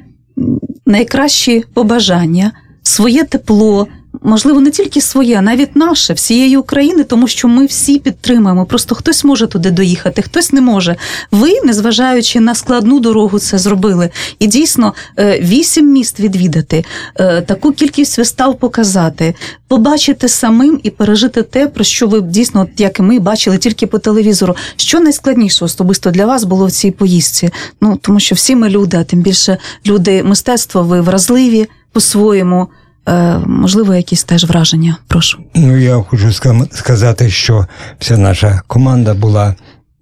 найкращі 0.86 1.64
побажання, 1.74 2.52
своє 2.82 3.24
тепло. 3.24 3.88
Можливо, 4.22 4.60
не 4.60 4.70
тільки 4.70 5.00
своє, 5.00 5.38
а 5.38 5.42
навіть 5.42 5.76
наше, 5.76 6.12
всієї 6.12 6.56
України, 6.56 7.04
тому 7.04 7.28
що 7.28 7.48
ми 7.48 7.66
всі 7.66 7.98
підтримуємо. 7.98 8.66
Просто 8.66 8.94
хтось 8.94 9.24
може 9.24 9.46
туди 9.46 9.70
доїхати, 9.70 10.22
хтось 10.22 10.52
не 10.52 10.60
може. 10.60 10.96
Ви, 11.30 11.60
незважаючи 11.64 12.40
на 12.40 12.54
складну 12.54 13.00
дорогу, 13.00 13.38
це 13.38 13.58
зробили. 13.58 14.10
І 14.38 14.46
дійсно 14.46 14.94
е, 15.18 15.40
вісім 15.40 15.92
міст 15.92 16.20
відвідати, 16.20 16.84
е, 17.16 17.42
таку 17.42 17.72
кількість 17.72 18.18
вистав 18.18 18.58
показати, 18.58 19.34
побачити 19.68 20.28
самим 20.28 20.80
і 20.82 20.90
пережити 20.90 21.42
те, 21.42 21.66
про 21.66 21.84
що 21.84 22.06
ви 22.06 22.20
дійсно, 22.20 22.66
як 22.76 22.98
і 22.98 23.02
ми, 23.02 23.18
бачили 23.18 23.58
тільки 23.58 23.86
по 23.86 23.98
телевізору. 23.98 24.56
Що 24.76 25.00
найскладніше 25.00 25.64
особисто 25.64 26.10
для 26.10 26.26
вас 26.26 26.44
було 26.44 26.66
в 26.66 26.72
цій 26.72 26.90
поїздці? 26.90 27.50
Ну 27.80 27.98
тому 28.02 28.20
що 28.20 28.34
всі 28.34 28.56
ми 28.56 28.68
люди, 28.68 28.96
а 28.96 29.04
тим 29.04 29.20
більше 29.20 29.58
люди 29.86 30.22
мистецтва, 30.22 30.82
ви 30.82 31.00
вразливі 31.00 31.66
по-своєму. 31.92 32.68
Е, 33.08 33.38
можливо, 33.46 33.94
якісь 33.94 34.24
теж 34.24 34.44
враження. 34.44 34.96
Прошу. 35.08 35.38
Ну, 35.54 35.76
я 35.76 35.96
хочу 35.96 36.32
сказати, 36.72 37.30
що 37.30 37.66
вся 37.98 38.18
наша 38.18 38.60
команда 38.66 39.14
була 39.14 39.54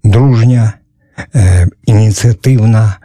дружня, 0.03 0.73
е, 1.35 1.67
ініціативна, 1.85 2.95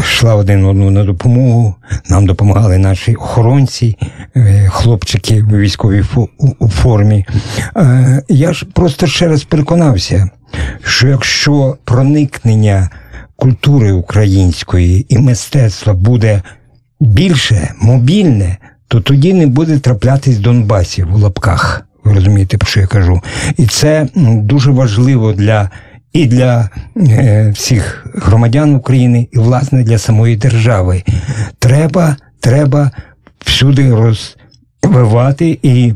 йшла 0.00 0.34
один 0.34 0.64
одному 0.64 0.90
на 0.90 1.04
допомогу. 1.04 1.74
Нам 2.10 2.26
допомагали 2.26 2.78
наші 2.78 3.14
охоронці, 3.14 3.96
е, 4.36 4.68
хлопчики 4.68 5.42
в 5.42 5.58
військовій 5.58 6.04
формі. 6.70 7.26
Я 8.28 8.52
ж 8.52 8.66
просто 8.72 9.06
ще 9.06 9.28
раз 9.28 9.44
переконався, 9.44 10.30
що 10.84 11.08
якщо 11.08 11.76
проникнення 11.84 12.90
культури 13.36 13.92
української 13.92 15.06
і 15.08 15.18
мистецтва 15.18 15.92
буде 15.92 16.42
більше, 17.00 17.74
мобільне, 17.80 18.58
то 18.92 19.00
тоді 19.00 19.32
не 19.32 19.46
буде 19.46 19.78
траплятись 19.78 20.38
Донбасів 20.38 21.14
у 21.14 21.18
лапках. 21.18 21.86
Ви 22.04 22.14
розумієте, 22.14 22.58
про 22.58 22.68
що 22.68 22.80
я 22.80 22.86
кажу? 22.86 23.20
І 23.56 23.66
це 23.66 24.08
дуже 24.14 24.70
важливо 24.70 25.32
для 25.32 25.70
і 26.12 26.26
для 26.26 26.70
е, 26.96 27.50
всіх 27.54 28.06
громадян 28.14 28.74
України, 28.74 29.28
і 29.32 29.38
власне 29.38 29.82
для 29.82 29.98
самої 29.98 30.36
держави. 30.36 31.02
Треба, 31.58 32.16
треба 32.40 32.90
всюди 33.44 33.94
розвивати 34.82 35.58
і 35.62 35.92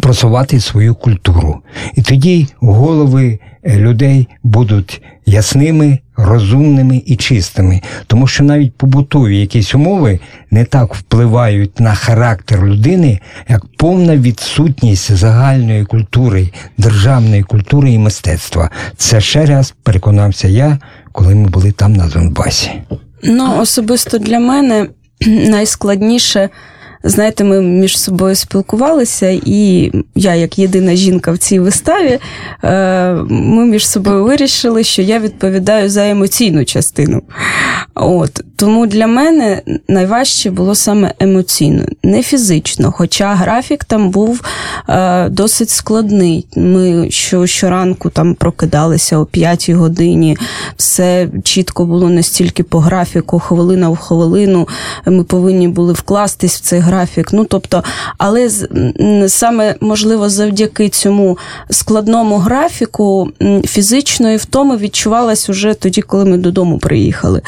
просувати 0.00 0.60
свою 0.60 0.94
культуру. 0.94 1.60
І 1.94 2.02
тоді 2.02 2.46
голови 2.60 3.38
людей 3.66 4.28
будуть 4.42 5.02
ясними, 5.26 5.98
розумними 6.16 7.02
і 7.06 7.16
чистими. 7.16 7.80
Тому 8.06 8.26
що 8.26 8.44
навіть 8.44 8.76
побутові 8.76 9.40
якісь 9.40 9.74
умови 9.74 10.20
не 10.50 10.64
так 10.64 10.94
впливають 10.94 11.80
на 11.80 11.94
характер 11.94 12.66
людини, 12.66 13.20
як 13.48 13.66
повна 13.76 14.16
відсутність 14.16 15.12
загальної 15.12 15.84
культури, 15.84 16.50
державної 16.78 17.42
культури 17.42 17.92
і 17.92 17.98
мистецтва. 17.98 18.70
Це 18.96 19.20
ще 19.20 19.46
раз 19.46 19.74
переконався 19.82 20.48
я, 20.48 20.78
коли 21.12 21.34
ми 21.34 21.48
були 21.48 21.72
там 21.72 21.92
на 21.92 22.06
Донбасі. 22.06 22.70
Ну, 23.22 23.60
особисто 23.60 24.18
для 24.18 24.38
мене 24.40 24.88
найскладніше 25.26 26.48
знаєте, 27.04 27.44
ми 27.44 27.60
між 27.60 27.98
собою 27.98 28.34
спілкувалися, 28.34 29.40
і 29.44 29.92
я, 30.14 30.34
як 30.34 30.58
єдина 30.58 30.94
жінка 30.94 31.32
в 31.32 31.38
цій 31.38 31.60
виставі, 31.60 32.18
е, 32.64 33.12
ми 33.28 33.64
між 33.64 33.88
собою 33.88 34.24
вирішили, 34.24 34.84
що 34.84 35.02
я 35.02 35.18
відповідаю 35.18 35.90
за 35.90 36.08
емоційну 36.08 36.64
частину. 36.64 37.22
От 37.94 38.44
Тому 38.56 38.86
для 38.86 39.06
мене 39.06 39.62
найважче 39.88 40.50
було 40.50 40.74
саме 40.74 41.14
емоційно, 41.20 41.84
не 42.02 42.22
фізично. 42.22 42.92
Хоча 42.92 43.34
графік 43.34 43.84
там 43.84 44.10
був 44.10 44.40
е, 44.88 45.28
досить 45.28 45.70
складний. 45.70 46.46
Ми 46.56 47.10
що, 47.10 47.46
щоранку 47.46 48.10
там 48.10 48.34
прокидалися 48.34 49.18
о 49.18 49.26
5 49.26 49.70
годині, 49.70 50.36
все 50.76 51.28
чітко 51.44 51.86
було 51.86 52.10
настільки 52.10 52.62
по 52.62 52.78
графіку, 52.78 53.38
хвилина 53.38 53.88
в 53.88 53.96
хвилину. 53.96 54.68
Ми 55.06 55.24
повинні 55.24 55.68
були 55.68 55.92
вкластись 55.92 56.56
в 56.56 56.60
цей 56.60 56.80
графік. 56.80 56.91
Ну 57.32 57.44
тобто, 57.44 57.84
але 58.18 58.50
саме 59.28 59.74
можливо 59.80 60.28
завдяки 60.28 60.88
цьому 60.88 61.38
складному 61.70 62.36
графіку 62.36 63.28
фізичної 63.64 64.36
втоми 64.36 64.76
відчувалась 64.76 65.50
уже 65.50 65.74
тоді, 65.74 66.02
коли 66.02 66.24
ми 66.24 66.38
додому 66.38 66.78
приїхали. 66.78 67.42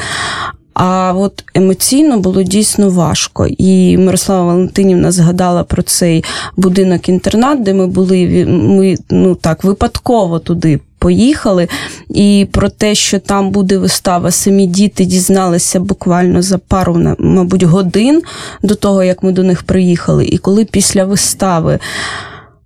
А 0.75 1.13
от 1.17 1.43
емоційно 1.53 2.19
було 2.19 2.43
дійсно 2.43 2.89
важко. 2.89 3.47
І 3.47 3.97
Мирослава 3.97 4.45
Валентинівна 4.45 5.11
згадала 5.11 5.63
про 5.63 5.83
цей 5.83 6.23
будинок-інтернат, 6.57 7.63
де 7.63 7.73
ми 7.73 7.87
були. 7.87 8.45
Ми 8.47 8.95
ну 9.09 9.35
так 9.35 9.63
випадково 9.63 10.39
туди 10.39 10.79
поїхали. 11.05 11.67
І 12.09 12.47
про 12.51 12.69
те, 12.69 12.95
що 12.95 13.19
там 13.19 13.51
буде 13.51 13.77
вистава, 13.77 14.31
самі 14.31 14.67
діти 14.67 15.05
дізналися 15.05 15.79
буквально 15.79 16.41
за 16.41 16.57
пару, 16.57 17.15
мабуть, 17.19 17.63
годин 17.63 18.21
до 18.63 18.75
того, 18.75 19.03
як 19.03 19.23
ми 19.23 19.31
до 19.31 19.43
них 19.43 19.63
приїхали. 19.63 20.25
І 20.25 20.37
коли 20.37 20.65
після 20.65 21.05
вистави. 21.05 21.79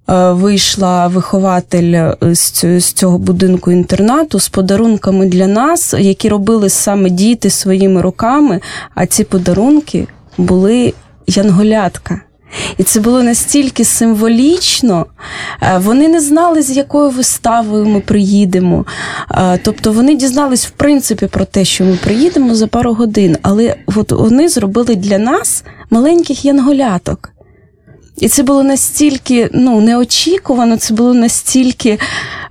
Е, 0.09 0.31
вийшла 0.31 1.07
вихователь 1.07 1.93
е, 1.93 2.15
з 2.79 2.93
цього 2.93 3.17
будинку 3.17 3.71
інтернату 3.71 4.39
з 4.39 4.49
подарунками 4.49 5.25
для 5.25 5.47
нас, 5.47 5.93
які 5.99 6.29
робили 6.29 6.69
саме 6.69 7.09
діти 7.09 7.49
своїми 7.49 8.01
руками. 8.01 8.59
А 8.95 9.05
ці 9.05 9.23
подарунки 9.23 10.07
були 10.37 10.93
янголятка. 11.27 12.21
І 12.77 12.83
це 12.83 12.99
було 12.99 13.23
настільки 13.23 13.85
символічно, 13.85 15.05
вони 15.79 16.07
не 16.07 16.21
знали, 16.21 16.61
з 16.61 16.77
якою 16.77 17.09
виставою 17.09 17.85
ми 17.85 17.99
приїдемо. 17.99 18.85
Тобто 19.63 19.91
вони 19.91 20.15
дізнались 20.15 20.65
в 20.65 20.69
принципі 20.69 21.27
про 21.27 21.45
те, 21.45 21.65
що 21.65 21.85
ми 21.85 21.95
приїдемо 22.03 22.55
за 22.55 22.67
пару 22.67 22.93
годин, 22.93 23.37
але 23.41 23.75
от 23.95 24.11
вони 24.11 24.49
зробили 24.49 24.95
для 24.95 25.17
нас 25.17 25.63
маленьких 25.89 26.45
янголяток. 26.45 27.31
І 28.19 28.27
це 28.27 28.43
було 28.43 28.63
настільки 28.63 29.49
ну, 29.53 29.81
неочікувано, 29.81 30.77
це 30.77 30.93
було 30.93 31.13
настільки 31.13 31.99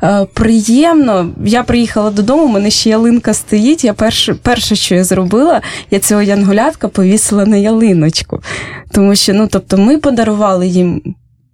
е, 0.02 0.26
приємно. 0.34 1.30
Я 1.44 1.62
приїхала 1.62 2.10
додому, 2.10 2.44
у 2.44 2.48
мене 2.48 2.70
ще 2.70 2.90
ялинка 2.90 3.34
стоїть. 3.34 3.84
Я 3.84 3.94
перше, 3.94 4.34
перше, 4.34 4.76
що 4.76 4.94
я 4.94 5.04
зробила, 5.04 5.60
я 5.90 5.98
цього 5.98 6.22
янголятка 6.22 6.88
повісила 6.88 7.46
на 7.46 7.56
ялиночку. 7.56 8.40
Тому 8.92 9.16
що 9.16 9.34
ну, 9.34 9.48
тобто, 9.50 9.78
ми 9.78 9.98
подарували 9.98 10.66
їм 10.66 11.02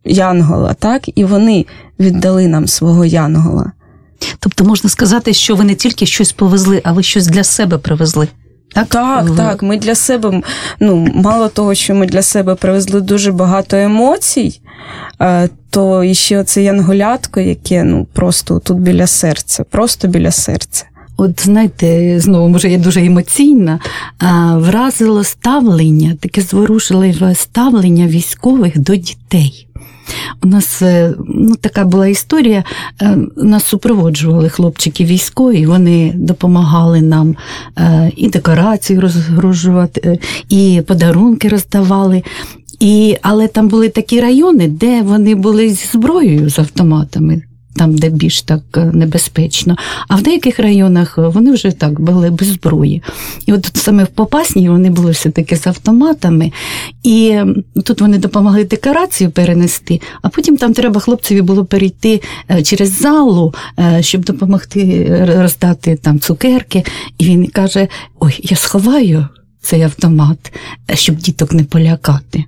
янгола, 0.04 0.74
так, 0.74 1.02
і 1.14 1.24
вони 1.24 1.66
віддали 2.00 2.46
нам 2.48 2.68
свого 2.68 3.04
янгола. 3.04 3.72
Тобто 4.38 4.64
можна 4.64 4.90
сказати, 4.90 5.32
що 5.32 5.54
ви 5.56 5.64
не 5.64 5.74
тільки 5.74 6.06
щось 6.06 6.32
повезли, 6.32 6.80
а 6.84 6.92
ви 6.92 7.02
щось 7.02 7.26
для 7.26 7.44
себе 7.44 7.78
привезли. 7.78 8.28
Так, 8.74 8.86
так, 8.88 9.28
в... 9.28 9.36
так. 9.36 9.62
Ми 9.62 9.76
для 9.76 9.94
себе, 9.94 10.42
ну, 10.80 11.08
мало 11.14 11.48
того, 11.48 11.74
що 11.74 11.94
ми 11.94 12.06
для 12.06 12.22
себе 12.22 12.54
привезли 12.54 13.00
дуже 13.00 13.32
багато 13.32 13.76
емоцій, 13.76 14.60
е, 15.20 15.48
то 15.70 16.04
і 16.04 16.14
ще 16.14 16.44
це 16.44 16.62
янголятко, 16.62 17.40
яке 17.40 17.84
ну, 17.84 18.06
просто 18.12 18.58
тут 18.58 18.78
біля 18.78 19.06
серця, 19.06 19.64
просто 19.64 20.08
біля 20.08 20.30
серця. 20.30 20.84
От 21.16 21.44
знаєте, 21.44 22.20
знову 22.20 22.48
може 22.48 22.70
я 22.70 22.78
дуже 22.78 23.04
емоційна, 23.04 23.80
вразило 24.54 25.24
ставлення, 25.24 26.16
таке 26.20 26.40
зворушливе 26.40 27.34
ставлення 27.34 28.06
військових 28.06 28.78
до 28.78 28.96
дітей. 28.96 29.68
У 30.42 30.46
нас 30.46 30.82
е, 30.82 31.14
ну, 31.28 31.54
така 31.54 31.84
була 31.84 32.06
історія. 32.06 32.64
Е, 33.02 33.16
нас 33.36 33.64
супроводжували 33.64 34.48
хлопчики 34.48 35.04
військові, 35.04 35.66
вони 35.66 36.12
допомагали 36.14 37.02
нам 37.02 37.36
е, 37.78 38.12
і 38.16 38.28
декорації 38.28 38.98
розгружувати, 38.98 40.18
і 40.48 40.82
подарунки 40.86 41.48
роздавали. 41.48 42.22
І, 42.80 43.16
Але 43.22 43.48
там 43.48 43.68
були 43.68 43.88
такі 43.88 44.20
райони, 44.20 44.68
де 44.68 45.02
вони 45.02 45.34
були 45.34 45.68
зі 45.68 45.86
зброєю 45.92 46.50
з 46.50 46.58
автоматами 46.58 47.42
там, 47.76 47.94
де 47.94 48.08
більш 48.08 48.42
так 48.42 48.62
е, 48.76 48.84
небезпечно. 48.84 49.76
А 50.08 50.16
в 50.16 50.22
деяких 50.22 50.58
районах 50.58 51.18
вони 51.18 51.52
вже 51.52 51.70
так 51.70 52.00
були 52.00 52.30
без 52.30 52.48
зброї. 52.48 53.02
І 53.46 53.52
от 53.52 53.70
саме 53.74 54.04
в 54.04 54.08
Попасній 54.08 54.68
вони 54.68 54.90
були 54.90 55.10
все-таки 55.10 55.56
з 55.56 55.66
автоматами, 55.66 56.52
і 57.02 57.40
тут 57.84 58.00
вони 58.00 58.18
допомогли 58.18 58.64
декорацію 58.64 59.30
перенести, 59.30 60.00
а 60.22 60.28
потім 60.28 60.56
там 60.56 60.72
треба 60.72 61.00
хлопцеві 61.00 61.42
було 61.42 61.64
перейти 61.64 62.22
е, 62.50 62.62
через 62.62 63.00
залу, 63.00 63.54
е, 63.78 64.02
щоб 64.02 64.24
допомогти 64.24 65.08
роздати 65.38 65.96
там 65.96 66.20
цукерки. 66.20 66.84
І 67.18 67.24
він 67.24 67.46
каже: 67.46 67.88
Ой, 68.20 68.40
я 68.42 68.56
сховаю 68.56 69.28
цей 69.62 69.82
автомат, 69.82 70.52
щоб 70.94 71.16
діток 71.16 71.52
не 71.52 71.64
полякати. 71.64 72.44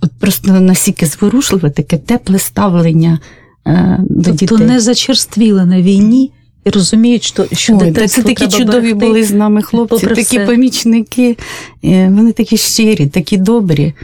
От 0.00 0.10
просто 0.20 0.60
настільки 0.60 1.06
зворушливе, 1.06 1.70
таке 1.70 1.98
тепле 1.98 2.38
ставлення. 2.38 3.18
Е, 3.66 3.98
до 4.00 4.30
тобто 4.30 4.54
дітей. 4.56 4.66
не 4.66 4.80
зачерствіли 4.80 5.66
на 5.66 5.82
війні. 5.82 6.30
І 6.64 6.70
розуміють, 6.70 7.22
що 7.22 7.46
що 7.52 7.78
Ой, 7.82 8.08
це 8.08 8.22
такі 8.22 8.48
чудові 8.48 8.80
берегти, 8.80 8.94
були 8.94 9.24
з 9.24 9.30
нами 9.30 9.62
хлопці, 9.62 10.06
такі 10.06 10.22
все. 10.22 10.46
помічники. 10.46 11.36
Е, 11.84 12.08
вони 12.08 12.32
такі 12.32 12.56
щирі, 12.56 13.06
такі 13.06 13.36
добрі. 13.36 13.94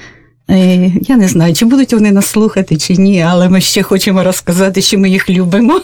Е, 0.50 0.92
я 1.08 1.16
не 1.16 1.28
знаю, 1.28 1.54
чи 1.54 1.64
будуть 1.64 1.92
вони 1.92 2.12
нас 2.12 2.26
слухати, 2.26 2.76
чи 2.76 2.96
ні, 2.96 3.22
але 3.22 3.48
ми 3.48 3.60
ще 3.60 3.82
хочемо 3.82 4.24
розказати, 4.24 4.82
що 4.82 4.98
ми 4.98 5.10
їх 5.10 5.30
любимо. 5.30 5.80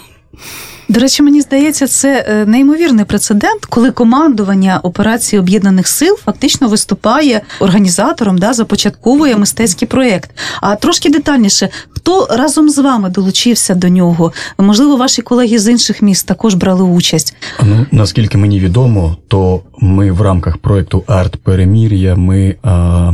До 0.88 1.00
речі, 1.00 1.22
мені 1.22 1.40
здається, 1.40 1.86
це 1.86 2.26
е, 2.28 2.46
неймовірний 2.46 3.04
прецедент, 3.04 3.64
коли 3.64 3.90
командування 3.90 4.80
операції 4.82 5.40
об'єднаних 5.40 5.88
сил 5.88 6.16
фактично 6.24 6.68
виступає 6.68 7.40
організатором, 7.60 8.38
да, 8.38 8.52
започатковує 8.52 9.36
мистецький 9.36 9.88
проєкт. 9.88 10.30
А 10.60 10.76
трошки 10.76 11.10
детальніше, 11.10 11.68
хто 11.90 12.26
разом 12.30 12.70
з 12.70 12.78
вами 12.78 13.10
долучився 13.10 13.74
до 13.74 13.88
нього? 13.88 14.32
Можливо, 14.58 14.96
ваші 14.96 15.22
колеги 15.22 15.58
з 15.58 15.68
інших 15.68 16.02
міст 16.02 16.26
також 16.26 16.54
брали 16.54 16.82
участь. 16.82 17.36
Ну 17.62 17.86
наскільки 17.90 18.38
мені 18.38 18.60
відомо, 18.60 19.16
то 19.28 19.62
ми 19.78 20.12
в 20.12 20.20
рамках 20.20 20.56
проєкту 20.56 21.04
Арт 21.06 21.36
Перемір'я 21.36 22.16
ми 22.16 22.56
а, 22.62 23.12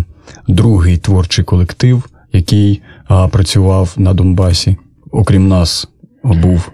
другий 0.49 0.99
творчий 0.99 1.45
колектив, 1.45 2.05
який 2.33 2.83
а, 3.09 3.29
працював 3.29 3.93
на 3.97 4.15
Донбасі. 4.15 4.77
Окрім 5.13 5.49
нас, 5.49 5.89
був 6.25 6.71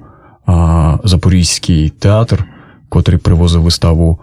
Запорізький 1.04 1.90
театр, 1.90 2.44
котрий 2.88 3.18
привозив 3.18 3.62
виставу 3.62 4.18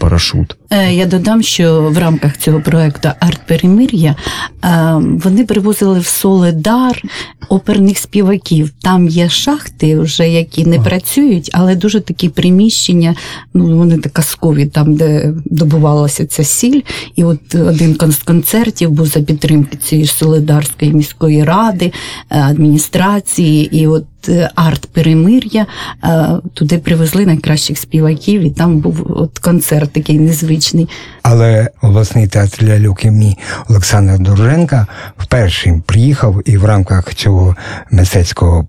парашут. 0.00 0.56
Е, 0.70 0.94
я 0.94 1.06
додам, 1.06 1.42
що 1.42 1.82
в 1.82 1.98
рамках 1.98 2.38
цього 2.38 2.60
проекту 2.60 3.08
Арт 3.20 3.40
Перемир'я 3.46 4.16
е, 4.64 4.94
вони 4.96 5.44
привозили 5.44 6.00
в 6.00 6.06
Соледар 6.06 7.02
оперних 7.48 7.98
співаків. 7.98 8.70
Там 8.82 9.08
є 9.08 9.28
шахти, 9.28 9.98
вже 9.98 10.28
які 10.28 10.66
не 10.66 10.80
працюють, 10.80 11.50
але 11.52 11.74
дуже 11.74 12.00
такі 12.00 12.28
приміщення. 12.28 13.14
Ну 13.54 13.78
вони 13.78 13.98
так 13.98 14.12
казкові, 14.12 14.66
там 14.66 14.94
де 14.94 15.32
добувалася 15.44 16.26
ця 16.26 16.44
сіль. 16.44 16.80
І 17.16 17.24
от 17.24 17.54
один 17.54 18.12
з 18.12 18.16
концертів 18.16 18.90
був 18.90 19.06
за 19.06 19.20
підтримки 19.20 19.76
цієї 19.76 20.06
Соледарської 20.06 20.92
міської 20.92 21.44
ради, 21.44 21.92
е, 22.30 22.40
адміністрації, 22.40 23.78
і 23.78 23.86
от 23.86 24.04
арт 24.54 24.86
перемир'я 24.86 25.66
туди 26.54 26.78
привезли 26.78 27.26
найкращих 27.26 27.78
співаків, 27.78 28.42
і 28.42 28.50
там 28.50 28.78
був 28.78 29.06
от 29.08 29.38
концерт 29.38 29.92
такий 29.92 30.18
незвичний. 30.18 30.88
Але 31.22 31.70
обласний 31.82 32.28
театр 32.28 32.64
ляльок 32.64 33.04
імені 33.04 33.38
Олександра 33.68 34.18
Дорженка 34.18 34.86
вперше 35.18 35.80
приїхав 35.86 36.42
і 36.44 36.56
в 36.56 36.64
рамках 36.64 37.14
цього 37.14 37.56
мистецького 37.90 38.66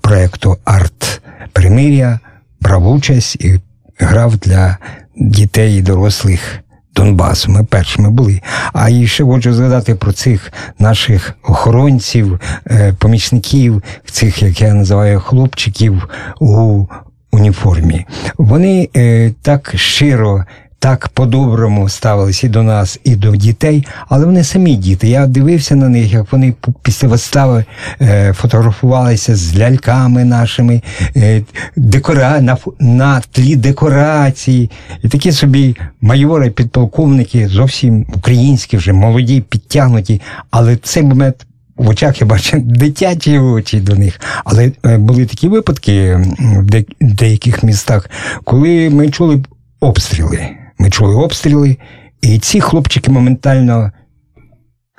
проєкту 0.00 0.56
Арт 0.64 1.20
Примир'я 1.52 2.18
брав 2.60 2.92
участь 2.92 3.36
і 3.36 3.60
грав 3.98 4.36
для 4.36 4.78
дітей 5.16 5.78
і 5.78 5.82
дорослих. 5.82 6.60
Донбасу, 6.96 7.52
ми 7.52 7.64
першими 7.64 8.10
були. 8.10 8.40
А 8.72 8.88
і 8.88 9.06
ще 9.06 9.24
хочу 9.24 9.54
згадати 9.54 9.94
про 9.94 10.12
цих 10.12 10.52
наших 10.78 11.34
охоронців, 11.42 12.40
е, 12.66 12.94
помічників, 12.98 13.82
цих, 14.10 14.42
як 14.42 14.60
я 14.60 14.74
називаю, 14.74 15.20
хлопчиків 15.20 16.08
у 16.40 16.84
уніформі. 17.32 18.06
Вони 18.38 18.88
е, 18.96 19.32
так 19.42 19.72
щиро 19.76 20.44
так 20.80 21.08
по-доброму 21.08 21.88
ставилися 21.88 22.46
і 22.46 22.50
до 22.50 22.62
нас, 22.62 23.00
і 23.04 23.16
до 23.16 23.36
дітей, 23.36 23.86
але 24.08 24.26
вони 24.26 24.44
самі 24.44 24.76
діти. 24.76 25.08
Я 25.08 25.26
дивився 25.26 25.76
на 25.76 25.88
них, 25.88 26.12
як 26.12 26.32
вони 26.32 26.54
після 26.82 27.08
вистави 27.08 27.64
е, 28.00 28.32
фотографувалися 28.32 29.36
з 29.36 29.58
ляльками 29.58 30.24
нашими, 30.24 30.82
е, 31.16 31.42
декора, 31.76 32.40
на, 32.40 32.56
на 32.80 33.20
тлі 33.20 33.56
декорації. 33.56 34.70
І 35.02 35.08
такі 35.08 35.32
собі 35.32 35.76
майори, 36.00 36.50
підполковники, 36.50 37.48
зовсім 37.48 38.06
українські, 38.14 38.76
вже 38.76 38.92
молоді, 38.92 39.40
підтягнуті. 39.40 40.20
Але 40.50 40.76
цей 40.76 41.02
момент 41.02 41.46
в 41.76 41.88
очах 41.88 42.20
я 42.20 42.26
бачив 42.26 42.60
дитячі 42.64 43.38
очі 43.38 43.80
до 43.80 43.94
них. 43.94 44.20
Але 44.44 44.72
е, 44.86 44.98
були 44.98 45.26
такі 45.26 45.48
випадки 45.48 46.20
в 46.40 46.82
деяких 47.00 47.62
містах, 47.62 48.10
коли 48.44 48.90
ми 48.90 49.10
чули 49.10 49.42
обстріли. 49.80 50.59
Ми 50.80 50.90
чули 50.90 51.14
обстріли, 51.14 51.76
і 52.22 52.38
ці 52.38 52.60
хлопчики 52.60 53.10
моментально 53.10 53.92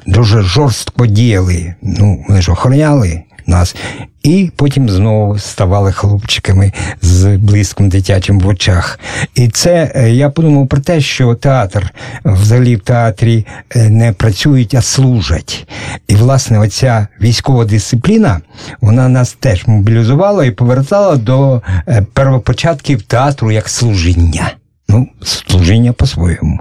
дуже 0.08 0.42
жорстко 0.42 1.06
діяли. 1.06 1.76
Ну, 1.82 2.26
вони 2.28 2.42
ж 2.42 2.52
охороняли 2.52 3.24
нас. 3.48 3.76
І 4.24 4.52
потім 4.56 4.90
знову 4.90 5.40
ставали 5.40 5.92
хлопчиками 5.92 6.74
з 7.02 7.38
блиском 7.38 7.90
дитячим 7.90 8.40
в 8.40 8.48
очах. 8.48 9.00
І 9.36 9.48
це 9.48 9.92
е, 9.96 10.12
я 10.12 10.30
подумав 10.30 10.68
про 10.68 10.80
те, 10.80 11.02
що 11.02 11.36
театр 11.36 11.90
взагалі 12.26 12.76
в 12.76 12.80
театрі 12.80 13.46
е, 13.76 13.90
не 13.90 14.12
працюють, 14.14 14.76
а 14.76 14.82
служать. 14.82 15.68
І, 16.08 16.16
власне, 16.16 16.60
оця 16.60 17.08
військова 17.22 17.66
дисципліна 17.66 18.42
вона 18.82 19.10
нас 19.10 19.34
теж 19.34 19.68
мобілізувала 19.68 20.46
і 20.46 20.52
повертала 20.52 21.16
до 21.16 21.62
е, 21.88 22.06
первопочатків 22.14 23.02
театру 23.02 23.52
як 23.52 23.70
служіння. 23.70 24.52
Ну, 24.92 25.08
служіння 25.24 25.94
по-своєму. 25.94 26.60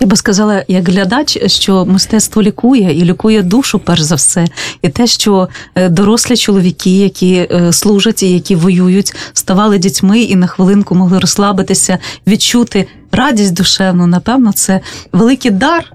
Я 0.00 0.06
би 0.06 0.16
сказала, 0.16 0.64
як 0.68 0.88
глядач, 0.88 1.50
що 1.50 1.86
мистецтво 1.86 2.42
лікує 2.42 2.98
і 2.98 3.04
лікує 3.04 3.42
душу, 3.42 3.78
перш 3.78 4.00
за 4.00 4.14
все, 4.14 4.46
і 4.82 4.88
те, 4.88 5.06
що 5.06 5.48
е, 5.74 5.88
дорослі 5.88 6.36
чоловіки, 6.36 6.98
які 6.98 7.34
е, 7.34 7.72
служать 7.72 8.22
і 8.22 8.32
які 8.32 8.56
воюють, 8.56 9.14
ставали 9.32 9.78
дітьми 9.78 10.20
і 10.20 10.36
на 10.36 10.46
хвилинку 10.46 10.94
могли 10.94 11.18
розслабитися, 11.18 11.98
відчути 12.26 12.86
радість 13.12 13.54
душевну. 13.54 14.06
Напевно, 14.06 14.52
це 14.52 14.80
великий 15.12 15.50
дар, 15.50 15.92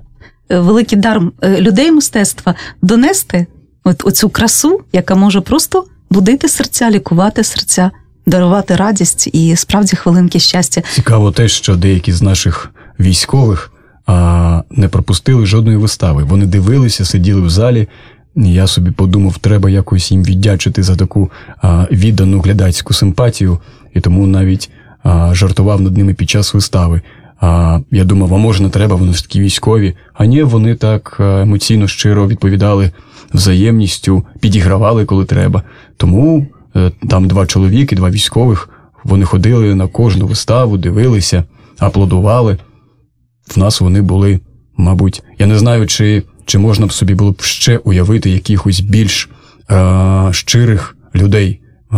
е, 0.49 0.59
великий 0.59 0.97
дар 0.97 1.21
людей 1.43 1.91
мистецтва 1.91 2.55
донести 2.81 3.47
от 3.83 4.05
оцю 4.05 4.29
красу, 4.29 4.81
яка 4.93 5.15
може 5.15 5.41
просто 5.41 5.85
будити 6.09 6.49
серця, 6.49 6.91
лікувати 6.91 7.43
серця. 7.43 7.91
Дарувати 8.25 8.75
радість 8.75 9.29
і 9.33 9.55
справді 9.55 9.95
хвилинки 9.95 10.39
щастя. 10.39 10.81
Цікаво 10.93 11.31
те, 11.31 11.47
що 11.47 11.75
деякі 11.75 12.11
з 12.11 12.21
наших 12.21 12.71
військових 12.99 13.71
а, 14.05 14.63
не 14.71 14.87
пропустили 14.87 15.45
жодної 15.45 15.77
вистави. 15.77 16.23
Вони 16.23 16.45
дивилися, 16.45 17.05
сиділи 17.05 17.41
в 17.41 17.49
залі. 17.49 17.87
Я 18.35 18.67
собі 18.67 18.91
подумав, 18.91 19.37
треба 19.37 19.69
якось 19.69 20.11
їм 20.11 20.23
віддячити 20.23 20.83
за 20.83 20.95
таку 20.95 21.31
а, 21.61 21.85
віддану 21.91 22.41
глядацьку 22.41 22.93
симпатію, 22.93 23.59
і 23.93 23.99
тому 23.99 24.27
навіть 24.27 24.69
а, 25.03 25.33
жартував 25.33 25.81
над 25.81 25.97
ними 25.97 26.13
під 26.13 26.29
час 26.29 26.53
вистави. 26.53 27.01
А 27.41 27.79
я 27.91 28.03
думав, 28.03 28.33
а 28.33 28.37
може 28.37 28.63
не 28.63 28.69
треба, 28.69 28.95
вони 28.95 29.13
ж 29.13 29.23
такі 29.23 29.39
військові. 29.39 29.95
А 30.13 30.25
ні, 30.25 30.43
вони 30.43 30.75
так 30.75 31.17
емоційно 31.19 31.87
щиро 31.87 32.27
відповідали 32.27 32.91
взаємністю, 33.33 34.23
підігравали, 34.39 35.05
коли 35.05 35.25
треба. 35.25 35.63
Тому 35.97 36.47
там 37.09 37.27
два 37.27 37.45
чоловіки, 37.45 37.95
два 37.95 38.09
військових. 38.09 38.69
Вони 39.03 39.25
ходили 39.25 39.75
на 39.75 39.87
кожну 39.87 40.27
виставу, 40.27 40.77
дивилися, 40.77 41.43
аплодували 41.79 42.57
в 43.47 43.59
нас 43.59 43.81
вони 43.81 44.01
були, 44.01 44.39
мабуть, 44.77 45.23
я 45.39 45.45
не 45.45 45.59
знаю, 45.59 45.87
чи 45.87 46.23
чи 46.45 46.57
можна 46.57 46.85
б 46.85 46.93
собі 46.93 47.15
було 47.15 47.31
б 47.31 47.41
ще 47.41 47.77
уявити 47.77 48.29
якихось 48.29 48.79
більш 48.79 49.29
е, 49.71 50.29
щирих 50.31 50.97
людей 51.15 51.61
е, 51.93 51.97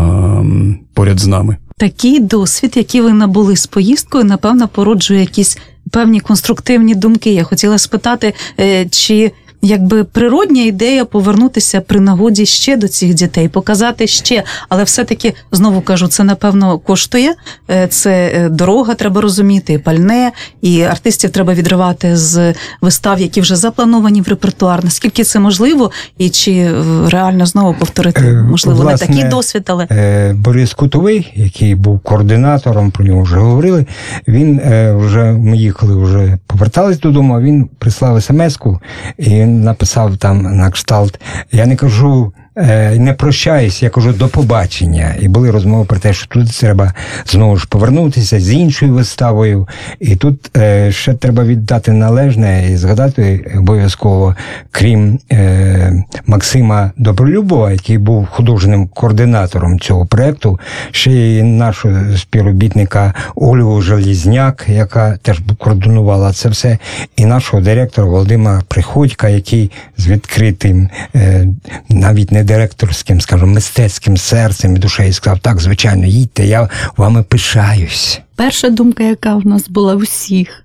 поряд 0.94 1.20
з 1.20 1.28
нами. 1.28 1.58
Такий 1.78 2.20
досвід, 2.20 2.74
який 2.76 3.02
ви 3.02 3.14
набули 3.14 3.56
з 3.56 3.68
поїздкою, 3.68 4.24
напевно, 4.24 4.68
породжує 4.68 5.20
якісь 5.20 5.58
певні 5.92 6.20
конструктивні 6.20 6.96
думки. 6.96 7.34
Я 7.34 7.44
хотіла 7.44 7.78
спитати, 7.78 8.34
е, 8.60 8.86
чи 8.86 9.32
якби 9.66 10.04
природня 10.04 10.64
ідея 10.64 11.06
повернутися 11.06 11.82
при 11.82 12.00
нагоді 12.00 12.46
ще 12.46 12.78
до 12.78 12.88
цих 12.88 13.14
дітей, 13.14 13.48
показати 13.50 14.08
ще, 14.08 14.44
але 14.70 14.84
все-таки 14.84 15.34
знову 15.52 15.82
кажу, 15.82 16.08
це 16.08 16.24
напевно 16.24 16.80
коштує. 16.80 17.36
Е, 17.70 17.88
це 17.88 18.32
е, 18.36 18.50
дорога, 18.50 18.94
треба 18.94 19.22
розуміти, 19.22 19.74
і 19.74 19.78
пальне, 19.78 20.32
і 20.62 20.82
артистів 20.82 21.30
треба 21.30 21.54
відривати 21.54 22.18
з 22.18 22.54
вистав, 22.82 23.20
які 23.20 23.42
вже 23.42 23.56
заплановані 23.56 24.22
в 24.22 24.28
репертуар. 24.28 24.84
Наскільки 24.84 25.24
це 25.24 25.40
можливо, 25.40 25.92
і 26.18 26.30
чи 26.30 26.52
е, 26.52 26.84
реально 27.10 27.46
знову 27.46 27.74
повторити 27.74 28.22
можливо 28.22 28.82
Власне, 28.82 29.08
не 29.08 29.14
такий 29.14 29.30
досвід, 29.30 29.64
але 29.68 30.34
Борис 30.38 30.74
Кутовий, 30.74 31.32
який 31.36 31.76
був 31.76 32.00
координатором, 32.00 32.92
про 32.92 33.06
нього 33.06 33.22
вже 33.22 33.38
говорили. 33.38 33.86
Він 34.28 34.62
вже 34.98 35.24
ми 35.24 35.58
їхали, 35.58 36.04
вже 36.04 36.38
повертались 36.48 37.00
додому. 37.00 37.40
Він 37.40 37.70
прислав 37.80 38.24
смс-ку 38.24 38.80
і 39.18 39.55
написав 39.64 40.18
там 40.18 40.58
на 40.58 40.72
кшталт. 40.72 41.20
Я 41.52 41.66
не 41.66 41.76
кажу 41.76 42.34
не 42.56 43.14
прощаюсь, 43.18 43.84
я 43.84 43.90
кажу 43.90 44.14
до 44.14 44.28
побачення. 44.28 45.16
І 45.20 45.28
були 45.28 45.52
розмови 45.52 45.86
про 45.86 46.00
те, 46.00 46.14
що 46.14 46.28
тут 46.28 46.60
треба 46.60 46.94
знову 47.26 47.58
ж 47.58 47.68
повернутися 47.70 48.40
з 48.40 48.54
іншою 48.54 48.94
виставою. 48.94 49.68
І 50.00 50.16
тут 50.16 50.58
е, 50.58 50.92
ще 50.92 51.14
треба 51.14 51.44
віддати 51.44 51.92
належне 51.92 52.72
і 52.72 52.78
згадати 52.78 53.52
обов'язково, 53.58 54.36
крім 54.72 55.20
е, 55.32 56.04
Максима 56.26 56.92
Добролюбова, 56.98 57.72
який 57.72 57.98
був 57.98 58.28
художнім 58.28 58.88
координатором 58.88 59.80
цього 59.80 60.06
проєкту, 60.06 60.60
ще 60.92 61.12
й 61.12 61.44
нашого 61.44 62.18
співробітника 62.18 63.14
Олю 63.36 63.82
Желізняк, 63.82 64.66
яка 64.70 65.18
теж 65.18 65.42
координувала 65.58 66.34
це 66.34 66.50
все, 66.50 66.78
і 67.16 67.26
нашого 67.26 67.64
директора 67.64 68.08
Володимира 68.08 68.62
Приходька, 68.68 69.30
який 69.30 69.72
з 69.98 70.08
відкритим 70.08 70.90
е, 71.16 71.48
навіть 71.90 72.32
не 72.32 72.45
директорським, 72.46 73.22
скажімо, 73.22 73.48
мистецьким 73.48 74.18
серцем 74.18 74.76
і 74.76 74.80
душею 74.80 75.14
сказав, 75.14 75.40
так, 75.40 75.62
звичайно, 75.62 76.06
їдьте, 76.06 76.46
я 76.46 76.70
вами 76.98 77.24
пишаюсь. 77.24 78.22
Перша 78.36 78.70
думка, 78.70 79.04
яка 79.04 79.36
в 79.36 79.48
нас 79.48 79.70
була 79.70 79.96
всіх, 79.96 80.64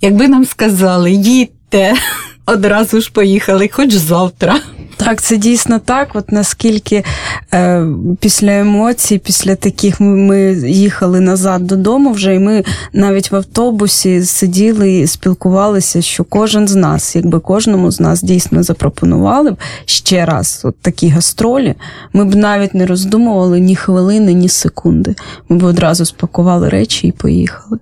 якби 0.00 0.28
нам 0.28 0.44
сказали, 0.44 1.12
їдьте, 1.12 1.94
одразу 2.46 3.00
ж 3.00 3.12
поїхали, 3.12 3.68
хоч 3.72 3.92
завтра. 3.92 4.60
Так, 4.96 5.22
це 5.22 5.36
дійсно 5.36 5.78
так. 5.78 6.08
От 6.14 6.32
наскільки 6.32 7.04
е, 7.54 7.86
після 8.20 8.58
емоцій, 8.58 9.18
після 9.18 9.54
таких 9.54 10.00
ми 10.00 10.52
їхали 10.68 11.20
назад 11.20 11.66
додому 11.66 12.12
вже, 12.12 12.34
і 12.34 12.38
ми 12.38 12.64
навіть 12.92 13.30
в 13.30 13.36
автобусі 13.36 14.22
сиділи 14.22 14.92
і 14.92 15.06
спілкувалися, 15.06 16.02
що 16.02 16.24
кожен 16.24 16.68
з 16.68 16.74
нас, 16.74 17.16
якби 17.16 17.40
кожному 17.40 17.90
з 17.90 18.00
нас 18.00 18.22
дійсно 18.22 18.62
запропонували 18.62 19.50
б 19.50 19.56
ще 19.84 20.24
раз 20.24 20.60
от 20.64 20.80
такі 20.80 21.08
гастролі, 21.08 21.74
ми 22.12 22.24
б 22.24 22.34
навіть 22.34 22.74
не 22.74 22.86
роздумували 22.86 23.60
ні 23.60 23.76
хвилини, 23.76 24.32
ні 24.32 24.48
секунди. 24.48 25.14
Ми 25.48 25.56
б 25.56 25.64
одразу 25.64 26.04
спакували 26.04 26.68
речі 26.68 27.08
і 27.08 27.12
поїхали. 27.12 27.78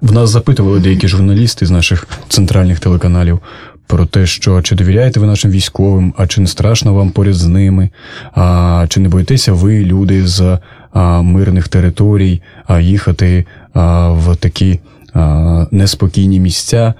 В 0.00 0.12
нас 0.12 0.30
запитували 0.30 0.80
деякі 0.80 1.08
журналісти 1.08 1.66
з 1.66 1.70
наших 1.70 2.06
центральних 2.28 2.80
телеканалів 2.80 3.40
про 3.88 4.06
те, 4.06 4.26
що 4.26 4.62
чи 4.62 4.74
довіряєте 4.74 5.20
ви 5.20 5.26
нашим 5.26 5.50
військовим, 5.50 6.14
а 6.16 6.26
чи 6.26 6.40
не 6.40 6.46
страшно 6.46 6.94
вам 6.94 7.10
поряд 7.10 7.34
з 7.34 7.46
ними, 7.46 7.90
а 8.34 8.86
чи 8.88 9.00
не 9.00 9.08
боїтеся 9.08 9.52
ви, 9.52 9.84
люди 9.84 10.26
з 10.26 10.58
а, 10.92 11.22
мирних 11.22 11.68
територій, 11.68 12.42
а 12.66 12.80
їхати 12.80 13.44
а, 13.74 14.10
в 14.10 14.36
такі 14.36 14.80
а, 15.14 15.66
неспокійні 15.70 16.40
місця? 16.40 16.94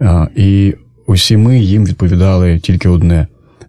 А, 0.00 0.26
і 0.36 0.74
усі 1.06 1.36
ми 1.36 1.58
їм 1.58 1.84
відповідали 1.86 2.58
тільки 2.58 2.88
одне: 2.88 3.26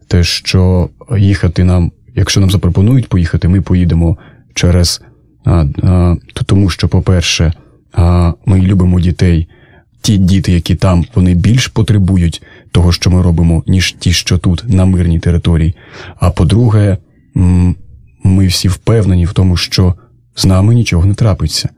те, 0.08 0.24
що 0.24 0.90
їхати 1.18 1.64
нам, 1.64 1.92
якщо 2.16 2.40
нам 2.40 2.52
запропонують 2.52 3.10
поїхати, 3.10 3.48
ми 3.48 3.62
поїдемо 3.62 4.18
через 4.54 5.02
а, 5.46 5.66
а, 5.84 6.16
тому, 6.46 6.70
що, 6.70 6.88
по-перше, 6.88 7.54
а, 7.94 8.34
ми 8.46 8.62
любимо 8.62 9.00
дітей 9.00 9.48
ті 10.04 10.18
діти, 10.18 10.52
які 10.52 10.76
там, 10.76 11.06
вони 11.16 11.34
більш 11.34 11.68
потребують 11.68 12.44
того, 12.74 12.92
що 12.92 13.12
ми 13.12 13.22
робимо, 13.22 13.64
ніж 13.68 13.96
ті, 14.00 14.14
що 14.14 14.38
тут, 14.38 14.64
на 14.68 14.86
мирній 14.86 15.20
території. 15.20 15.76
А 16.16 16.30
по-друге, 16.32 16.98
ми 18.24 18.48
всі 18.48 18.68
впевнені 18.68 19.26
в 19.26 19.34
тому, 19.34 19.58
що 19.58 19.94
з 20.36 20.46
нами 20.46 20.76
нічого 20.76 21.06
не 21.06 21.14
трапиться. 21.14 21.70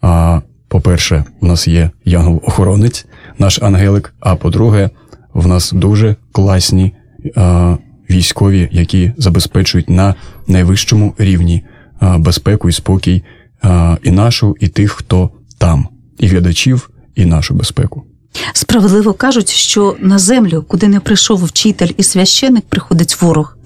А 0.00 0.40
по-перше, 0.68 1.24
в 1.40 1.46
нас 1.46 1.68
є 1.68 1.90
янгол-охоронець, 2.04 3.06
наш 3.38 3.62
ангелик. 3.62 4.14
А 4.20 4.36
по-друге, 4.36 4.90
в 5.34 5.46
нас 5.46 5.72
дуже 5.72 6.16
класні 6.32 6.92
а, 7.36 7.76
військові, 8.10 8.68
які 8.72 9.12
забезпечують 9.16 9.90
на 9.90 10.14
найвищому 10.46 11.14
рівні 11.18 11.64
а, 12.00 12.18
безпеку 12.18 12.68
і 12.68 12.72
спокій 12.72 13.22
а, 13.62 13.96
і 14.02 14.10
нашу, 14.10 14.56
і 14.60 14.68
тих, 14.68 14.92
хто 14.92 15.30
там, 15.58 15.88
і 16.18 16.26
глядачів, 16.26 16.90
і 17.14 17.24
нашу 17.24 17.54
безпеку. 17.54 18.04
Справедливо 18.52 19.12
кажуть, 19.12 19.50
що 19.50 19.96
на 20.00 20.18
землю, 20.18 20.64
куди 20.68 20.88
не 20.88 21.00
прийшов 21.00 21.44
вчитель 21.44 21.88
і 21.96 22.02
священик, 22.02 22.64
приходить 22.68 23.22
ворог. 23.22 23.56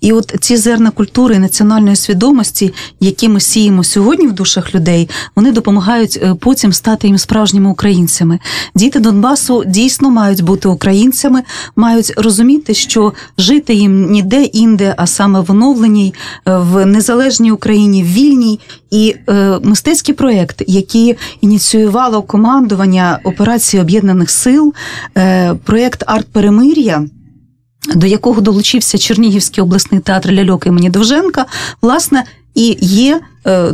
І 0.00 0.12
от 0.12 0.34
ці 0.40 0.56
зерна 0.56 0.90
культури 0.90 1.34
і 1.34 1.38
національної 1.38 1.96
свідомості, 1.96 2.74
які 3.00 3.28
ми 3.28 3.40
сіємо 3.40 3.84
сьогодні 3.84 4.26
в 4.26 4.32
душах 4.32 4.74
людей, 4.74 5.08
вони 5.36 5.52
допомагають 5.52 6.18
е, 6.22 6.34
потім 6.34 6.72
стати 6.72 7.06
їм 7.06 7.18
справжніми 7.18 7.70
українцями. 7.70 8.38
Діти 8.74 9.00
Донбасу 9.00 9.64
дійсно 9.66 10.10
мають 10.10 10.42
бути 10.42 10.68
українцями, 10.68 11.42
мають 11.76 12.12
розуміти, 12.16 12.74
що 12.74 13.12
жити 13.38 13.74
їм 13.74 14.10
ніде 14.10 14.42
інде, 14.42 14.94
а 14.96 15.06
саме 15.06 15.40
в 15.40 15.50
оновленій, 15.50 16.14
е, 16.48 16.56
в 16.56 16.86
незалежній 16.86 17.52
Україні, 17.52 18.02
в 18.02 18.06
вільній. 18.06 18.60
І 18.90 19.16
е, 19.28 19.58
мистецький 19.62 20.14
проєкт, 20.14 20.62
який 20.66 21.16
ініціювало 21.40 22.22
командування 22.22 23.18
операції 23.24 23.82
Об'єднаних 23.82 24.15
Сил, 24.24 24.74
е, 25.16 25.54
проєкт 25.54 26.04
Арт 26.06 26.26
Перемир'я. 26.32 27.04
До 27.94 28.06
якого 28.06 28.40
долучився 28.40 28.98
Чернігівський 28.98 29.64
обласний 29.64 30.00
театр 30.00 30.32
ляльок 30.32 30.66
імені 30.66 30.90
Довженка, 30.90 31.46
власне, 31.82 32.24
і 32.54 32.78
є 32.80 33.20
е, 33.46 33.72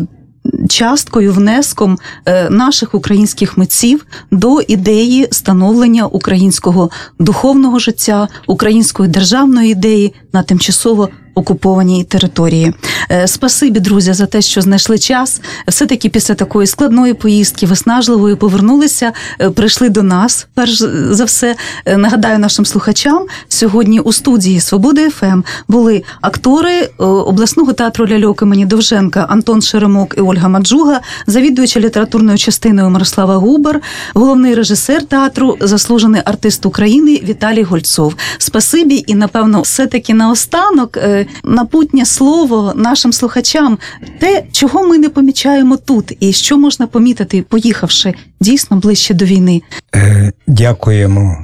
часткою, 0.69 1.33
внеском 1.33 1.99
е, 2.27 2.51
наших 2.51 2.95
українських 2.95 3.59
митців 3.59 4.07
до 4.31 4.61
ідеї 4.61 5.29
становлення 5.31 6.07
українського 6.07 6.91
духовного 7.19 7.79
життя, 7.79 8.29
української 8.47 9.09
державної 9.09 9.71
ідеї 9.71 10.15
на 10.33 10.43
тимчасово 10.43 11.09
окупованій 11.35 12.05
території. 12.05 12.73
Е, 13.11 13.29
Спасибі, 13.29 13.81
друзі, 13.81 14.13
за 14.13 14.27
те, 14.27 14.43
що 14.43 14.61
знайшли 14.61 14.99
час. 14.99 15.41
Все 15.69 15.87
таки 15.87 16.09
після 16.09 16.35
такої 16.35 16.67
складної 16.67 17.15
поїздки, 17.15 17.67
виснажливої, 17.67 18.37
повернулися, 18.37 19.13
е, 19.41 19.51
прийшли 19.51 19.89
до 19.89 20.03
нас. 20.03 20.47
Перш 20.55 20.79
за 21.11 21.25
все, 21.25 21.57
Е, 21.85 21.97
нагадаю 21.97 22.39
нашим 22.39 22.67
слухачам, 22.67 23.27
сьогодні 23.49 24.01
у 24.01 24.13
студії 24.13 24.61
Свободи 24.61 25.11
ФМ 25.11 25.43
були 25.69 26.03
актори 26.21 26.91
обласного 26.99 27.73
театру 27.73 28.09
ляльок 28.09 28.43
імені 28.43 28.67
Довженка 28.67 29.27
Антон 29.29 29.63
Шеремок 29.63 30.15
і 30.19 30.21
Ольга 30.21 30.49
Маджуга, 30.49 31.01
завідуюча 31.27 31.81
літературною 31.81 32.39
частиною 32.39 32.91
Мирослава 32.91 33.37
Губер, 33.37 33.81
головний 34.15 34.55
режисер 34.55 35.05
театру, 35.05 35.57
заслужений 35.61 36.23
артист 36.25 36.67
України 36.67 37.21
Віталій 37.29 37.63
Гольцов. 37.63 38.15
Спасибі, 38.39 39.05
і 39.07 39.15
напевно, 39.15 39.61
все 39.61 39.87
таки 39.87 40.15
наостанок 40.15 40.99
напутнє 41.45 42.07
слово 42.07 42.73
нашим 42.77 43.13
слухачам, 43.13 43.79
те, 44.19 44.45
чого 44.53 44.89
ми 44.89 44.99
не 44.99 45.09
помічаємо 45.09 45.77
тут, 45.77 46.17
і 46.21 46.33
що 46.33 46.59
можна 46.59 46.87
помітити, 46.87 47.43
поїхавши 47.43 48.15
дійсно 48.43 48.77
ближче 48.77 49.15
до 49.15 49.25
війни. 49.25 49.63
Е, 49.95 50.33
Дякуємо 50.47 51.37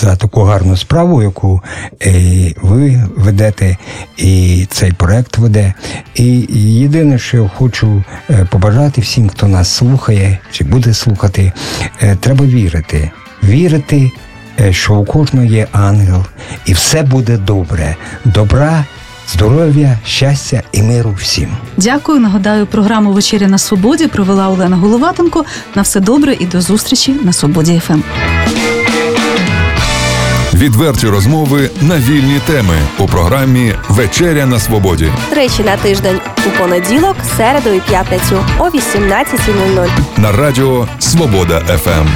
за 0.00 0.16
таку 0.16 0.42
гарну 0.42 0.76
справу, 0.76 1.22
яку 1.22 1.60
е, 2.02 2.54
ви 2.62 3.04
ведете, 3.16 3.76
і 4.16 4.66
цей 4.70 4.92
проект 4.92 5.38
веде. 5.38 5.74
І 6.14 6.46
єдине, 6.80 7.18
що 7.18 7.36
я 7.36 7.50
хочу 7.56 8.04
е, 8.30 8.46
побажати 8.50 9.00
всім, 9.00 9.28
хто 9.28 9.48
нас 9.48 9.68
слухає 9.68 10.38
чи 10.52 10.64
буде 10.64 10.94
слухати, 10.94 11.52
треба 12.20 12.44
вірити. 12.44 13.10
Вірити, 13.44 14.10
що 14.70 14.94
у 14.94 15.04
кожного 15.04 15.46
є 15.46 15.66
ангел, 15.72 16.24
і 16.66 16.72
все 16.72 17.02
буде 17.02 17.36
добре. 17.36 17.96
Добра, 18.24 18.84
здоров'я, 19.32 19.98
щастя 20.06 20.62
і 20.72 20.82
миру 20.82 21.16
всім. 21.20 21.48
Дякую. 21.76 22.20
Нагадаю, 22.20 22.66
програму 22.66 23.12
Вечеря 23.12 23.48
на 23.48 23.58
свободі 23.58 24.06
провела 24.06 24.48
Олена 24.48 24.76
Головатенко. 24.76 25.44
На 25.74 25.82
все 25.82 26.00
добре 26.00 26.36
і 26.40 26.46
до 26.46 26.60
зустрічі 26.60 27.14
на 27.22 27.32
свободі 27.32 27.82
ФМ. 27.86 28.00
Відверті 30.54 31.06
розмови 31.06 31.70
на 31.80 31.96
вільні 31.98 32.40
теми 32.46 32.74
у 32.98 33.06
програмі 33.06 33.74
Вечеря 33.88 34.46
на 34.46 34.58
свободі. 34.58 35.12
Тричі 35.30 35.62
на 35.62 35.76
тиждень 35.76 36.20
у 36.46 36.58
понеділок, 36.58 37.16
середу 37.36 37.70
і 37.70 37.80
п'ятницю 37.80 38.44
о 38.58 38.64
18.00. 38.64 39.88
на 40.16 40.32
радіо 40.32 40.88
Свобода 40.98 41.60
ФМ. 41.60 42.08